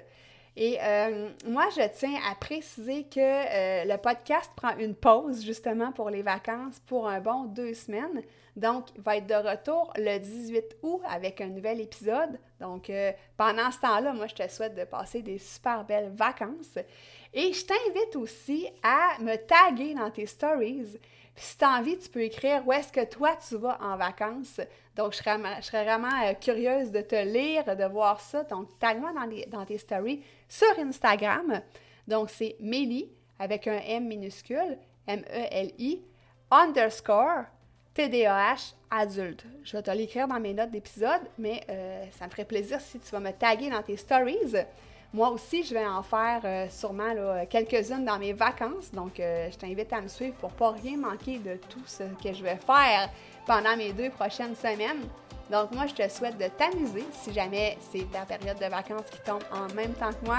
Et 0.56 0.78
euh, 0.82 1.30
moi, 1.46 1.64
je 1.74 1.82
tiens 1.94 2.18
à 2.30 2.34
préciser 2.34 3.04
que 3.04 3.20
euh, 3.20 3.84
le 3.84 3.96
podcast 3.96 4.50
prend 4.54 4.76
une 4.76 4.94
pause 4.94 5.42
justement 5.42 5.92
pour 5.92 6.10
les 6.10 6.20
vacances 6.20 6.78
pour 6.86 7.08
un 7.08 7.20
bon 7.20 7.44
deux 7.44 7.72
semaines. 7.72 8.22
Donc, 8.54 8.88
il 8.94 9.00
va 9.00 9.16
être 9.16 9.26
de 9.26 9.34
retour 9.34 9.94
le 9.96 10.18
18 10.18 10.76
août 10.82 11.00
avec 11.08 11.40
un 11.40 11.46
nouvel 11.46 11.80
épisode. 11.80 12.38
Donc, 12.60 12.90
euh, 12.90 13.12
pendant 13.38 13.70
ce 13.70 13.80
temps-là, 13.80 14.12
moi, 14.12 14.26
je 14.26 14.34
te 14.34 14.48
souhaite 14.48 14.74
de 14.74 14.84
passer 14.84 15.22
des 15.22 15.38
super 15.38 15.84
belles 15.84 16.12
vacances. 16.14 16.76
Et 17.32 17.54
je 17.54 17.64
t'invite 17.64 18.16
aussi 18.16 18.68
à 18.82 19.18
me 19.20 19.36
taguer 19.36 19.94
dans 19.94 20.10
tes 20.10 20.26
stories 20.26 20.98
si 21.34 21.56
tu 21.56 21.64
as 21.64 21.70
envie, 21.70 21.98
tu 21.98 22.08
peux 22.08 22.22
écrire 22.22 22.62
où 22.66 22.72
est-ce 22.72 22.92
que 22.92 23.04
toi 23.04 23.36
tu 23.48 23.56
vas 23.56 23.78
en 23.80 23.96
vacances. 23.96 24.60
Donc, 24.94 25.12
je 25.12 25.18
serais, 25.18 25.84
vraiment 25.84 26.22
euh, 26.24 26.34
curieuse 26.34 26.90
de 26.90 27.00
te 27.00 27.14
lire, 27.14 27.64
de 27.64 27.84
voir 27.84 28.20
ça. 28.20 28.44
Donc, 28.44 28.68
dans, 28.80 29.28
dans, 29.48 29.64
tes 29.64 29.78
stories 29.78 30.22
sur 30.48 30.78
Instagram. 30.78 31.60
Donc, 32.06 32.30
c'est 32.30 32.56
Mélie 32.60 33.10
avec 33.38 33.66
un 33.66 33.80
M 33.86 34.06
minuscule, 34.06 34.78
M-E-L-I, 35.06 36.02
underscore 36.50 37.44
TDAH 37.94 38.74
adulte. 38.90 39.44
Je 39.64 39.76
vais 39.76 39.82
te 39.82 39.90
l'écrire 39.90 40.28
dans 40.28 40.40
mes 40.40 40.52
notes 40.52 40.70
d'épisode, 40.70 41.22
mais 41.38 41.62
euh, 41.68 42.04
ça 42.12 42.26
me 42.26 42.30
ferait 42.30 42.44
plaisir 42.44 42.80
si 42.80 42.98
tu 42.98 43.10
vas 43.10 43.20
me 43.20 43.32
taguer 43.32 43.70
dans 43.70 43.82
tes 43.82 43.96
stories. 43.96 44.54
Moi 45.14 45.28
aussi, 45.28 45.62
je 45.62 45.74
vais 45.74 45.86
en 45.86 46.02
faire 46.02 46.40
euh, 46.44 46.66
sûrement 46.70 47.12
quelques-unes 47.50 48.04
dans 48.04 48.18
mes 48.18 48.32
vacances. 48.32 48.90
Donc, 48.92 49.20
euh, 49.20 49.50
je 49.50 49.58
t'invite 49.58 49.92
à 49.92 50.00
me 50.00 50.08
suivre 50.08 50.34
pour 50.36 50.52
pas 50.52 50.70
rien 50.70 50.96
manquer 50.96 51.38
de 51.38 51.56
tout 51.68 51.82
ce 51.86 52.04
que 52.22 52.32
je 52.32 52.42
vais 52.42 52.56
faire 52.56 53.10
pendant 53.46 53.76
mes 53.76 53.92
deux 53.92 54.08
prochaines 54.08 54.56
semaines. 54.56 55.02
Donc, 55.50 55.70
moi, 55.72 55.86
je 55.86 55.94
te 55.94 56.08
souhaite 56.08 56.38
de 56.38 56.46
t'amuser 56.56 57.04
si 57.12 57.32
jamais 57.34 57.76
c'est 57.92 58.10
ta 58.10 58.24
période 58.24 58.58
de 58.58 58.66
vacances 58.66 59.10
qui 59.10 59.20
tombe 59.20 59.42
en 59.52 59.72
même 59.74 59.92
temps 59.94 60.12
que 60.12 60.24
moi, 60.24 60.38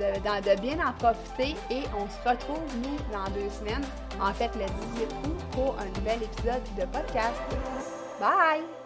de, 0.00 0.14
de, 0.16 0.60
bien 0.60 0.84
en 0.84 0.92
profiter 0.94 1.54
et 1.70 1.82
on 1.96 2.08
se 2.08 2.28
retrouve, 2.28 2.58
nous, 2.78 2.96
dans 3.12 3.30
deux 3.30 3.50
semaines, 3.50 3.86
en 4.20 4.32
fait, 4.32 4.50
le 4.56 4.64
18 4.96 5.04
août, 5.04 5.44
pour 5.52 5.78
un 5.78 5.86
nouvel 6.00 6.24
épisode 6.24 6.62
de 6.76 6.84
podcast. 6.86 7.40
Bye! 8.18 8.81